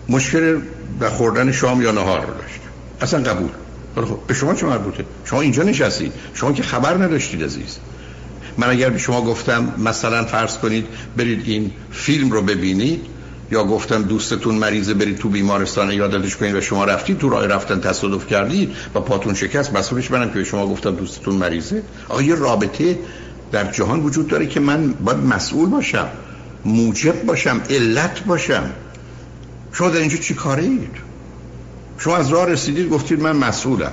مشکل 0.09 0.59
به 0.99 1.09
خوردن 1.09 1.51
شام 1.51 1.81
یا 1.81 1.91
نهار 1.91 2.19
رو 2.19 2.33
داشته 2.33 2.61
اصلا 3.01 3.23
قبول. 3.23 3.49
خب 3.95 4.19
به 4.27 4.33
شما 4.33 4.53
چه 4.53 4.65
مربوطه؟ 4.65 5.05
شما 5.25 5.41
اینجا 5.41 5.63
نشستید. 5.63 6.13
شما 6.33 6.51
که 6.51 6.63
خبر 6.63 6.93
نداشتید 6.93 7.43
عزیز. 7.43 7.77
من 8.57 8.69
اگر 8.69 8.89
به 8.89 8.97
شما 8.97 9.21
گفتم 9.21 9.73
مثلا 9.77 10.25
فرض 10.25 10.57
کنید 10.57 10.85
برید 11.17 11.41
این 11.45 11.71
فیلم 11.91 12.31
رو 12.31 12.41
ببینید 12.41 13.05
یا 13.51 13.63
گفتم 13.63 14.03
دوستتون 14.03 14.55
مریضه 14.55 14.93
برید 14.93 15.17
تو 15.17 15.29
بیمارستان 15.29 15.91
یادتش 15.91 16.35
کنید 16.37 16.55
و 16.55 16.61
شما 16.61 16.85
رفتید 16.85 17.17
تو 17.17 17.29
راه 17.29 17.47
رفتن 17.47 17.79
تصادف 17.79 18.27
کردید 18.27 18.75
و 18.95 18.99
پاتون 18.99 19.33
شکست 19.33 19.73
مسئولش 19.73 20.11
منم 20.11 20.27
که 20.27 20.33
به 20.33 20.43
شما 20.43 20.67
گفتم 20.67 20.95
دوستتون 20.95 21.35
مریضه. 21.35 21.83
آقا 22.09 22.21
یه 22.21 22.35
رابطه 22.35 22.99
در 23.51 23.71
جهان 23.71 23.99
وجود 23.99 24.27
داره 24.27 24.47
که 24.47 24.59
من 24.59 24.93
باید 24.93 25.17
مسئول 25.17 25.69
باشم 25.69 26.07
موجب 26.65 27.23
باشم 27.23 27.61
علت 27.69 28.23
باشم. 28.23 28.69
شما 29.73 29.89
در 29.89 29.99
اینجا 29.99 30.17
چی 30.17 30.33
کاره 30.33 30.63
شما 32.03 32.17
از 32.17 32.29
راه 32.29 32.45
رسیدید 32.45 32.89
گفتید 32.89 33.21
من 33.21 33.35
مسئولم. 33.35 33.91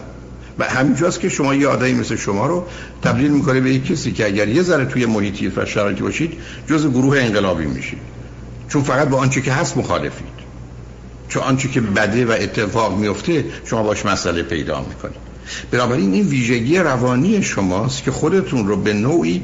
و 0.58 0.64
همینجاست 0.64 1.20
که 1.20 1.28
شما 1.28 1.54
یه 1.54 1.68
آدمی 1.68 1.92
مثل 1.92 2.16
شما 2.16 2.46
رو 2.46 2.66
تبدیل 3.02 3.30
می‌کنه 3.30 3.60
به 3.60 3.74
یک 3.74 3.86
کسی 3.86 4.12
که 4.12 4.26
اگر 4.26 4.48
یه 4.48 4.62
ذره 4.62 4.84
توی 4.84 5.06
محیطی 5.06 5.48
و 5.48 5.66
شرایطی 5.66 6.02
باشید 6.02 6.32
جز 6.66 6.86
گروه 6.86 7.18
انقلابی 7.18 7.66
میشید. 7.66 7.98
چون 8.68 8.82
فقط 8.82 9.08
با 9.08 9.18
آنچه 9.18 9.40
که 9.40 9.52
هست 9.52 9.76
مخالفید. 9.76 10.38
چون 11.28 11.42
آنچه 11.42 11.68
که 11.68 11.80
بده 11.80 12.26
و 12.26 12.30
اتفاق 12.30 12.98
میفته 12.98 13.44
شما 13.64 13.82
باش 13.82 14.06
مسئله 14.06 14.42
پیدا 14.42 14.80
می‌کنید. 14.80 15.20
بنابراین 15.70 16.12
این 16.12 16.26
ویژگی 16.26 16.78
روانی 16.78 17.42
شماست 17.42 18.02
که 18.02 18.10
خودتون 18.10 18.68
رو 18.68 18.76
به 18.76 18.92
نوعی 18.92 19.42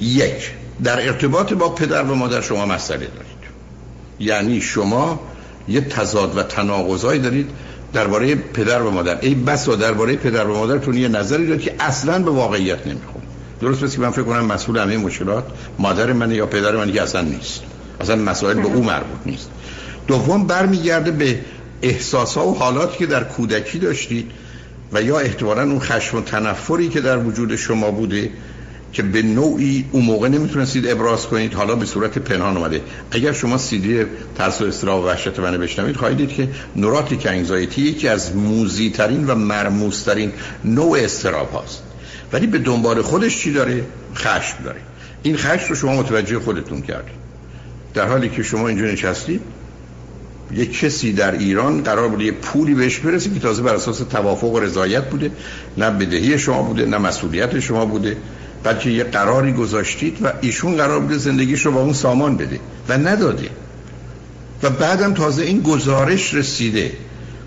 یک 0.00 0.50
در 0.84 1.06
ارتباط 1.06 1.52
با 1.52 1.68
پدر 1.68 2.02
و 2.02 2.14
مادر 2.14 2.40
شما 2.40 2.66
مسئله 2.66 2.98
دارید. 2.98 3.38
یعنی 4.20 4.60
شما 4.60 5.20
یه 5.68 5.80
تضاد 5.80 6.38
و 6.38 6.42
تناقضایی 6.42 7.20
دارید 7.20 7.50
درباره 7.92 8.34
پدر 8.34 8.82
و 8.82 8.90
مادر. 8.90 9.18
ای 9.20 9.34
بس 9.34 9.68
و 9.68 9.76
درباره 9.76 10.16
پدر 10.16 10.46
و 10.46 10.58
مادرتون 10.58 10.94
یه 10.94 11.08
نظری 11.08 11.46
دارید 11.46 11.62
که 11.62 11.74
اصلا 11.80 12.18
به 12.18 12.30
واقعیت 12.30 12.86
نمی‌خونه 12.86 13.24
درست 13.60 13.84
بس 13.84 13.94
که 13.94 14.00
من 14.00 14.10
فکر 14.10 14.22
کنم 14.22 14.44
مسئول 14.44 14.78
همه 14.78 14.96
مشکلات 14.96 15.44
مادر 15.78 16.12
من 16.12 16.30
یا 16.30 16.46
پدر 16.46 16.76
من 16.76 16.92
که 16.92 17.02
اصلا 17.02 17.20
نیست. 17.20 17.62
اصلا 18.00 18.16
مسائل 18.16 18.56
به 18.56 18.66
او 18.66 18.84
مربوط 18.84 19.18
نیست. 19.26 19.50
دوم 20.06 20.46
برمیگرده 20.46 21.10
به 21.10 21.38
احساسا 21.82 22.46
و 22.46 22.58
حالاتی 22.58 22.98
که 22.98 23.06
در 23.06 23.24
کودکی 23.24 23.78
داشتید 23.78 24.30
و 24.92 25.02
یا 25.02 25.18
احتمالا 25.18 25.62
اون 25.62 25.80
خشم 25.80 26.16
و 26.16 26.20
تنفری 26.20 26.88
که 26.88 27.00
در 27.00 27.18
وجود 27.18 27.56
شما 27.56 27.90
بوده 27.90 28.30
که 28.92 29.02
به 29.02 29.22
نوعی 29.22 29.84
اون 29.92 30.04
موقع 30.04 30.28
نمی‌تونستید 30.28 30.86
ابراز 30.86 31.26
کنید. 31.26 31.54
حالا 31.54 31.74
به 31.74 31.86
صورت 31.86 32.18
پنهان 32.18 32.56
اومده. 32.56 32.80
اگر 33.10 33.32
شما 33.32 33.58
سیدی 33.58 34.04
ترس 34.36 34.60
و 34.60 34.64
استرا 34.64 35.02
و 35.02 35.04
وحشت 35.06 35.40
منو 35.40 35.58
بشنوید 35.58 35.96
خواهید 35.96 36.18
دید 36.18 36.32
که 36.32 36.48
نوراتیک 36.76 37.26
انگزایتی 37.26 37.82
یکی 37.82 38.08
از 38.08 38.36
موزی 38.36 38.90
ترین 38.90 39.26
و 39.26 39.34
مرموز 39.34 40.04
ترین 40.04 40.32
نوع 40.64 40.98
استراب 40.98 41.52
هاست. 41.52 41.82
ولی 42.32 42.46
به 42.46 42.58
دنبال 42.58 43.02
خودش 43.02 43.38
چی 43.38 43.52
داره؟ 43.52 43.84
خشم 44.14 44.64
داره. 44.64 44.80
این 45.22 45.36
خشم 45.36 45.68
رو 45.68 45.74
شما 45.74 45.96
متوجه 45.96 46.38
خودتون 46.38 46.82
کردید. 46.82 47.18
در 47.94 48.08
حالی 48.08 48.28
که 48.28 48.42
شما 48.42 48.68
اینجا 48.68 48.84
نشستید 48.84 49.40
یک 50.52 50.80
کسی 50.80 51.12
در 51.12 51.32
ایران 51.32 51.82
قرار 51.82 52.08
بوده 52.08 52.24
یه 52.24 52.32
پولی 52.32 52.74
بهش 52.74 52.98
برسه 52.98 53.30
که 53.30 53.40
تازه 53.40 53.62
بر 53.62 53.74
اساس 53.74 53.98
توافق 53.98 54.52
و 54.52 54.60
رضایت 54.60 55.10
بوده. 55.10 55.30
نه 55.76 55.90
بدهی 55.90 56.38
شما 56.38 56.62
بوده 56.62 56.86
نه 56.86 56.98
مسئولیت 56.98 57.60
شما 57.60 57.86
بوده. 57.86 58.16
بلکه 58.62 58.90
یه 58.90 59.04
قراری 59.04 59.52
گذاشتید 59.52 60.18
و 60.22 60.32
ایشون 60.40 60.76
قرار 60.76 61.00
بوده 61.00 61.18
زندگیش 61.18 61.66
رو 61.66 61.72
با 61.72 61.80
اون 61.80 61.92
سامان 61.92 62.36
بده 62.36 62.60
و 62.88 62.98
نداده. 62.98 63.50
و 64.62 64.70
بعدم 64.70 65.14
تازه 65.14 65.42
این 65.42 65.60
گزارش 65.60 66.34
رسیده 66.34 66.92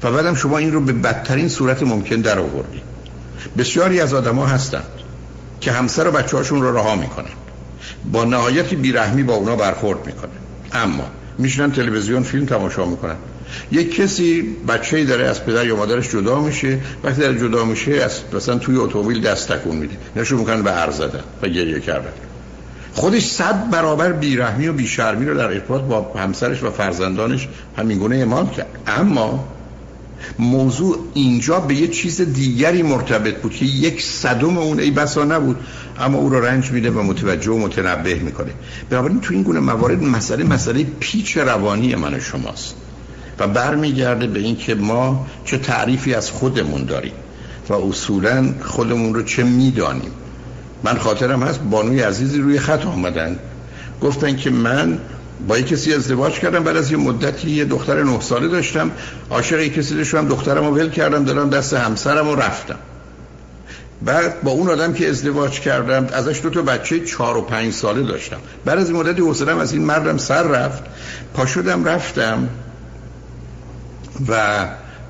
و 0.03 0.11
بعدم 0.11 0.35
شما 0.35 0.57
این 0.57 0.73
رو 0.73 0.81
به 0.81 0.93
بدترین 0.93 1.49
صورت 1.49 1.83
ممکن 1.83 2.15
در 2.15 2.39
آوردید. 2.39 2.81
بسیاری 3.57 3.99
از 3.99 4.13
آدما 4.13 4.45
هستند 4.45 4.87
که 5.61 5.71
همسر 5.71 6.07
و 6.07 6.11
بچه 6.11 6.37
هاشون 6.37 6.61
رو 6.61 6.77
رها 6.77 6.95
می‌کنن. 6.95 7.25
با 8.11 8.25
نهایت 8.25 8.73
بیرحمی 8.73 9.23
با 9.23 9.33
اونا 9.33 9.55
برخورد 9.55 10.05
می‌کنه 10.05 10.31
اما 10.73 11.05
میشنن 11.37 11.71
تلویزیون 11.71 12.23
فیلم 12.23 12.45
تماشا 12.45 12.85
می‌کنن. 12.85 13.15
یک 13.71 13.95
کسی 13.95 14.41
بچه 14.67 15.05
داره 15.05 15.27
از 15.27 15.45
پدر 15.45 15.65
یا 15.65 15.75
مادرش 15.75 16.09
جدا 16.09 16.39
میشه 16.39 16.79
وقتی 17.03 17.21
در 17.21 17.33
جدا 17.33 17.65
میشه 17.65 17.91
از 17.91 18.11
مثلا 18.33 18.57
توی 18.57 18.75
اتومبیل 18.75 19.21
دست 19.21 19.51
تکون 19.51 19.75
میده. 19.75 19.97
نشون 20.15 20.63
به 20.63 20.69
عرض 20.69 20.95
زدن 20.95 21.23
و 21.41 21.47
گریه 21.47 21.79
کردن. 21.79 22.11
خودش 22.93 23.25
صد 23.25 23.69
برابر 23.69 24.11
بیرحمی 24.11 24.67
و 24.67 24.73
بیشرمی 24.73 25.25
رو 25.25 25.37
در 25.37 25.47
ارتباط 25.47 25.81
با 25.81 26.19
همسرش 26.19 26.63
و 26.63 26.71
فرزندانش 26.71 27.47
همین 27.77 27.97
گونه 27.97 28.15
اعمال 28.15 28.47
کرد. 28.47 28.67
اما 28.87 29.47
موضوع 30.39 30.97
اینجا 31.13 31.59
به 31.59 31.75
یه 31.75 31.87
چیز 31.87 32.21
دیگری 32.21 32.83
مرتبط 32.83 33.37
بود 33.37 33.53
که 33.53 33.65
یک 33.65 34.01
صدم 34.01 34.57
اون 34.57 34.79
ای 34.79 34.91
بسا 34.91 35.23
نبود 35.23 35.57
اما 35.99 36.17
او 36.17 36.29
رو 36.29 36.45
رنج 36.45 36.71
میده 36.71 36.91
و 36.91 37.03
متوجه 37.03 37.51
و 37.51 37.57
متنبه 37.57 38.15
می‌کنه. 38.15 38.51
بنابراین 38.89 39.21
تو 39.21 39.33
این 39.33 39.43
گونه 39.43 39.59
موارد 39.59 40.03
مسئله 40.03 40.43
مسئله 40.43 40.83
پیچ 40.99 41.37
روانی 41.37 41.95
من 41.95 42.19
شماست. 42.19 42.75
و 43.41 43.47
برمیگرده 43.47 44.27
به 44.27 44.39
اینکه 44.39 44.75
ما 44.75 45.27
چه 45.45 45.57
تعریفی 45.57 46.13
از 46.13 46.31
خودمون 46.31 46.83
داریم 46.83 47.13
و 47.69 47.73
اصولا 47.73 48.53
خودمون 48.63 49.13
رو 49.13 49.23
چه 49.23 49.43
می‌دانیم. 49.43 50.11
من 50.83 50.97
خاطرم 50.97 51.43
هست 51.43 51.59
بانوی 51.59 52.01
عزیزی 52.01 52.39
روی 52.39 52.59
خط 52.59 52.85
آمدن. 52.85 53.39
گفتن 54.01 54.35
که 54.35 54.49
من 54.49 54.97
با 55.47 55.57
یک 55.57 55.67
کسی 55.67 55.93
ازدواج 55.93 56.33
کردم 56.33 56.63
بعد 56.63 56.77
از 56.77 56.91
یه 56.91 56.97
مدتی 56.97 57.51
یه 57.51 57.65
دختر 57.65 58.03
نه 58.03 58.19
ساله 58.19 58.47
داشتم. 58.47 58.91
عاشق 59.29 59.59
یک 59.59 59.73
کسی 59.73 60.05
شدم 60.05 60.27
دخترم 60.27 60.65
رو 60.65 60.75
ول 60.75 60.89
کردم 60.89 61.25
دادم 61.25 61.49
دست 61.49 61.73
همسرم 61.73 62.27
و 62.27 62.35
رفتم. 62.35 62.77
بعد 64.01 64.41
با 64.43 64.51
اون 64.51 64.69
آدم 64.69 64.93
که 64.93 65.09
ازدواج 65.09 65.59
کردم 65.59 66.07
ازش 66.13 66.39
دو 66.43 66.49
تا 66.49 66.61
بچه 66.61 66.99
چهار 66.99 67.37
و 67.37 67.41
پنج 67.41 67.73
ساله 67.73 68.03
داشتم. 68.03 68.37
بعد 68.65 68.79
از 68.79 68.89
این 68.89 68.99
مدتی 68.99 69.21
حوصلم 69.21 69.57
از 69.57 69.73
این 69.73 69.85
مردم 69.85 70.17
سر 70.17 70.43
رفت. 70.43 70.83
پا 71.33 71.45
شدم 71.45 71.85
رفتم. 71.85 72.49
و 74.27 74.65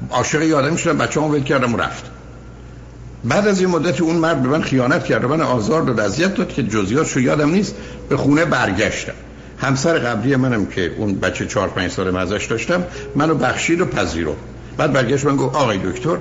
عاشق 0.09 0.41
یه 0.41 0.55
آدمی 0.55 0.77
شدم 0.77 0.97
بچه 0.97 1.19
ول 1.19 1.43
کردم 1.43 1.73
و 1.73 1.77
رفت. 1.77 2.05
بعد 3.23 3.47
از 3.47 3.59
این 3.59 3.69
مدتی 3.69 4.03
اون 4.03 4.15
مرد 4.15 4.43
به 4.43 4.49
من 4.49 4.61
خیانت 4.61 5.05
کرد 5.05 5.25
من 5.25 5.41
آزار 5.41 5.81
داد 5.81 5.99
اذیت 5.99 6.35
داد 6.35 6.49
که 6.49 6.63
جزئیاتشو 6.63 7.19
یادم 7.19 7.49
نیست 7.49 7.75
به 8.09 8.17
خونه 8.17 8.45
برگشتم. 8.45 9.13
همسر 9.61 9.99
قبلی 9.99 10.35
منم 10.35 10.65
که 10.65 10.93
اون 10.97 11.15
بچه 11.15 11.45
چهار 11.45 11.67
پنج 11.67 11.91
سال 11.91 12.17
ازش 12.17 12.45
داشتم 12.45 12.83
منو 13.15 13.35
بخشید 13.35 13.81
و 13.81 13.85
پذیرو 13.85 14.35
بعد 14.77 14.93
برگشت 14.93 15.25
من 15.25 15.35
گفت 15.35 15.55
آقای 15.55 15.77
دکتر 15.77 16.17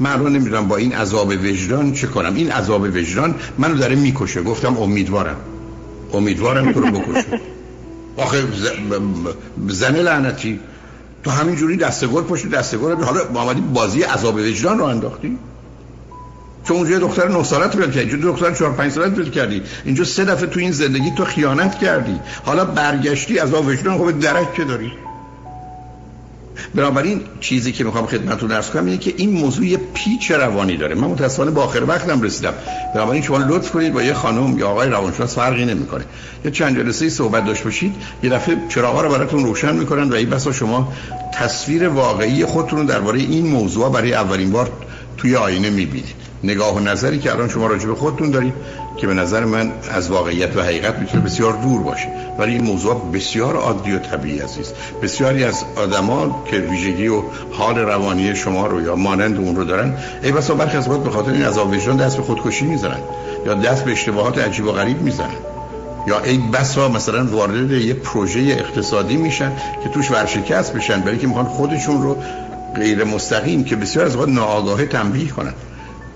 من 0.00 0.18
رو 0.18 0.28
نمی‌دونم 0.28 0.68
با 0.68 0.76
این 0.76 0.92
عذاب 0.92 1.28
وجدان 1.28 1.92
چه 1.92 2.06
کنم. 2.06 2.34
این 2.34 2.50
عذاب 2.50 2.82
وجدان 2.82 3.34
منو 3.58 3.74
داره 3.74 3.94
می‌کشه. 3.94 4.42
گفتم 4.42 4.78
امیدوارم. 4.78 5.36
امیدوارم 6.12 6.72
تو 6.72 6.80
رو 6.80 6.90
بکشه. 6.90 7.40
آخه 8.16 8.42
زن 9.68 9.96
لعنتی. 9.96 10.60
تو 11.24 11.30
همینجوری 11.30 11.76
دستگل 11.76 12.22
پشت 12.22 12.50
دستگل 12.50 13.02
حالا 13.02 13.20
محمدی 13.34 13.60
بازی 13.60 14.02
عذاب 14.02 14.34
وجدان 14.34 14.78
رو 14.78 14.84
انداختی. 14.84 15.38
چون 16.64 16.76
اونجا 16.76 16.98
دختر 16.98 17.28
9 17.28 17.44
سالت 17.44 17.76
ول 17.76 17.90
کردی. 17.90 18.16
دختر 18.16 18.54
4 18.54 18.72
5 18.72 18.92
سالت 18.92 19.18
ول 19.18 19.30
کردی. 19.30 19.62
اینجا 19.84 20.04
سه 20.04 20.24
دفعه 20.24 20.46
تو 20.46 20.60
این 20.60 20.72
زندگی 20.72 21.10
تو 21.10 21.24
خیانت 21.24 21.78
کردی. 21.78 22.20
حالا 22.44 22.64
برگشتی 22.64 23.38
از 23.38 23.54
وجدان 23.54 23.98
خب 23.98 24.20
درک 24.20 24.54
که 24.54 24.64
داری. 24.64 24.92
بنابراین 26.74 27.20
چیزی 27.40 27.72
که 27.72 27.84
می‌خوام 27.84 28.06
خدمتتون 28.06 28.52
عرض 28.52 28.70
کنم 28.70 28.84
اینه 28.84 28.98
که 28.98 29.14
این 29.16 29.30
موضوع 29.30 29.76
پیچ 29.94 30.30
روانی 30.30 30.76
داره. 30.76 30.94
من 30.94 31.08
متاسفانه 31.08 31.50
با 31.50 31.64
آخر 31.64 31.84
وقتم 31.84 32.22
رسیدم. 32.22 32.54
بنابراین 32.94 33.22
شما 33.22 33.38
لطف 33.38 33.70
کنید 33.70 33.92
با 33.92 34.02
یه 34.02 34.14
خانم 34.14 34.58
یا 34.58 34.68
آقای 34.68 34.88
روانشناس 34.88 35.34
فرقی 35.34 35.64
نمی‌کنه. 35.64 36.04
یه 36.44 36.50
چند 36.50 36.76
جلسه 36.76 37.08
صحبت 37.08 37.46
داشت 37.46 37.64
باشید. 37.64 37.94
یه 38.22 38.30
دفعه 38.30 38.56
چراغا 38.68 39.02
رو 39.02 39.08
براتون 39.10 39.44
روشن 39.44 39.76
می‌کنن 39.76 40.08
و 40.08 40.14
این 40.14 40.30
بسا 40.30 40.52
شما 40.52 40.92
تصویر 41.34 41.88
واقعی 41.88 42.44
خودتون 42.44 42.86
درباره 42.86 43.18
این 43.18 43.46
موضوع 43.46 43.92
برای 43.92 44.14
اولین 44.14 44.50
بار 44.50 44.72
توی 45.16 45.36
آینه 45.36 45.70
می‌بینید. 45.70 46.27
نگاه 46.44 46.76
و 46.76 46.80
نظری 46.80 47.18
که 47.18 47.32
الان 47.32 47.48
شما 47.48 47.66
راجع 47.66 47.86
به 47.86 47.94
خودتون 47.94 48.30
دارید 48.30 48.54
که 48.96 49.06
به 49.06 49.14
نظر 49.14 49.44
من 49.44 49.72
از 49.90 50.10
واقعیت 50.10 50.56
و 50.56 50.62
حقیقت 50.62 50.98
می‌تونه 50.98 51.22
بسیار 51.22 51.52
دور 51.52 51.82
باشه. 51.82 52.08
ولی 52.38 52.52
این 52.52 52.64
موضوع 52.64 53.10
بسیار 53.14 53.56
عادی 53.56 53.92
و 53.92 53.98
طبیعی 53.98 54.38
عزیز. 54.38 54.72
بسیاری 55.02 55.44
از 55.44 55.64
آدما 55.76 56.44
که 56.50 56.56
ویژگی 56.56 57.08
و 57.08 57.22
حال 57.52 57.78
روانی 57.78 58.34
شما 58.34 58.66
رو 58.66 58.82
یا 58.82 58.96
مانند 58.96 59.36
اون 59.36 59.56
رو 59.56 59.64
دارن 59.64 59.94
ای 60.22 60.32
بسا 60.32 60.54
برخی 60.54 60.76
از 60.76 60.88
به 60.88 61.10
خاطر 61.10 61.32
این 61.32 61.42
عذاب 61.42 61.70
وجدان 61.72 61.96
دست 61.96 62.16
به 62.16 62.22
خودکشی 62.22 62.66
می‌زنن 62.66 63.00
یا 63.46 63.54
دست 63.54 63.84
به 63.84 63.92
اشتباهات 63.92 64.38
عجیب 64.38 64.66
و 64.66 64.72
غریب 64.72 65.02
می‌زنن. 65.02 65.36
یا 66.06 66.20
ای 66.20 66.38
بسا 66.38 66.88
مثلا 66.88 67.26
وارد 67.26 67.70
یه 67.70 67.94
پروژه 67.94 68.40
اقتصادی 68.40 69.16
میشن 69.16 69.52
که 69.82 69.88
توش 69.88 70.10
ورشکست 70.10 70.72
بشن 70.72 71.00
برای 71.00 71.18
که 71.18 71.26
می‌خوان 71.26 71.44
خودشون 71.44 72.02
رو 72.02 72.16
غیر 72.76 73.04
مستقیم 73.04 73.64
که 73.64 73.76
بسیار 73.76 74.06
از 74.06 74.16
وقت 74.16 74.28
ناآگاهه 74.28 74.86
تنبیه 74.86 75.28
کنن. 75.28 75.52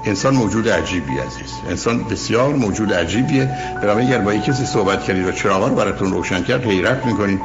انسان 0.05 0.35
موجود 0.35 0.69
عجیبی 0.69 1.19
عزیز. 1.19 1.53
انسان 1.71 2.05
بسیار 2.05 2.55
موجود 2.55 2.95
عجیبیه. 2.95 3.51
برای 3.83 4.07
اگر 4.07 4.19
با 4.19 4.35
کسی 4.35 4.67
صحبت 4.67 5.05
کردید 5.05 5.27
و 5.27 5.33
چراغا 5.33 5.69
رو 5.69 5.75
براتون 5.75 6.13
روشن 6.13 6.43
کرد 6.43 6.65
حیرت 6.65 7.07
می‌کنید 7.07 7.41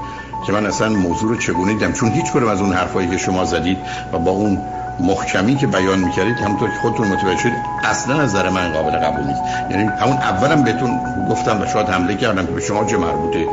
که 0.45 0.53
من 0.53 0.65
اصلا 0.65 0.89
موضوع 0.89 1.29
رو 1.29 1.35
چگونه 1.35 1.73
دیدم. 1.73 1.93
چون 1.93 2.11
هیچ 2.11 2.31
کدوم 2.31 2.49
از 2.49 2.61
اون 2.61 2.73
حرفایی 2.73 3.07
که 3.07 3.17
شما 3.17 3.45
زدید 3.45 3.77
و 4.13 4.17
با 4.17 4.31
اون 4.31 4.61
محکمی 4.99 5.55
که 5.55 5.67
بیان 5.67 5.99
می‌کردید 5.99 6.37
همونطور 6.37 6.69
که 6.69 6.75
خودتون 6.81 7.07
متوجه 7.07 7.39
شدید 7.39 7.53
اصلا 7.83 8.15
از 8.15 8.35
نظر 8.35 8.49
من 8.49 8.73
قابل 8.73 8.91
قبول 8.91 9.27
نیست. 9.27 9.41
یعنی 9.71 9.83
همون 9.83 10.17
اولم 10.17 10.63
بهتون 10.63 10.99
گفتم 11.29 11.61
و 11.61 11.65
شاید 11.65 11.87
حمله 11.87 12.15
کردم 12.15 12.45
که 12.45 12.51
به 12.51 12.61
شما 12.61 12.85
چه 12.85 12.97
مربوطه 12.97 13.47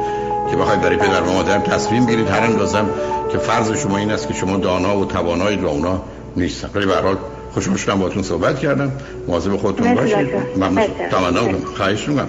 که 0.50 0.56
بخواید 0.56 0.80
برای 0.80 0.96
پدر 0.96 1.22
و 1.22 1.32
مادر 1.32 1.58
تصمیم 1.58 2.06
بگیرید. 2.06 2.28
هر 2.28 2.40
اندازم 2.40 2.86
که 3.32 3.38
فرض 3.38 3.72
شما 3.72 3.98
این 3.98 4.10
است 4.10 4.28
که 4.28 4.34
شما 4.34 4.56
دانا 4.56 4.98
و 4.98 5.04
توانایی 5.04 5.56
و 5.56 5.66
اونا 5.66 6.02
نیستن. 6.36 6.70
ولی 6.74 6.86
به 6.86 6.94
خوشحال 7.54 7.76
شدم 7.76 7.98
باهاتون 7.98 8.22
صحبت 8.22 8.58
کردم. 8.58 8.92
مواظب 9.28 9.56
خودتون 9.56 9.94
باشید. 9.94 10.28
ممنون 10.56 10.86
تمنا 11.10 11.58
خواهش 11.76 12.08
می‌کنم. 12.08 12.28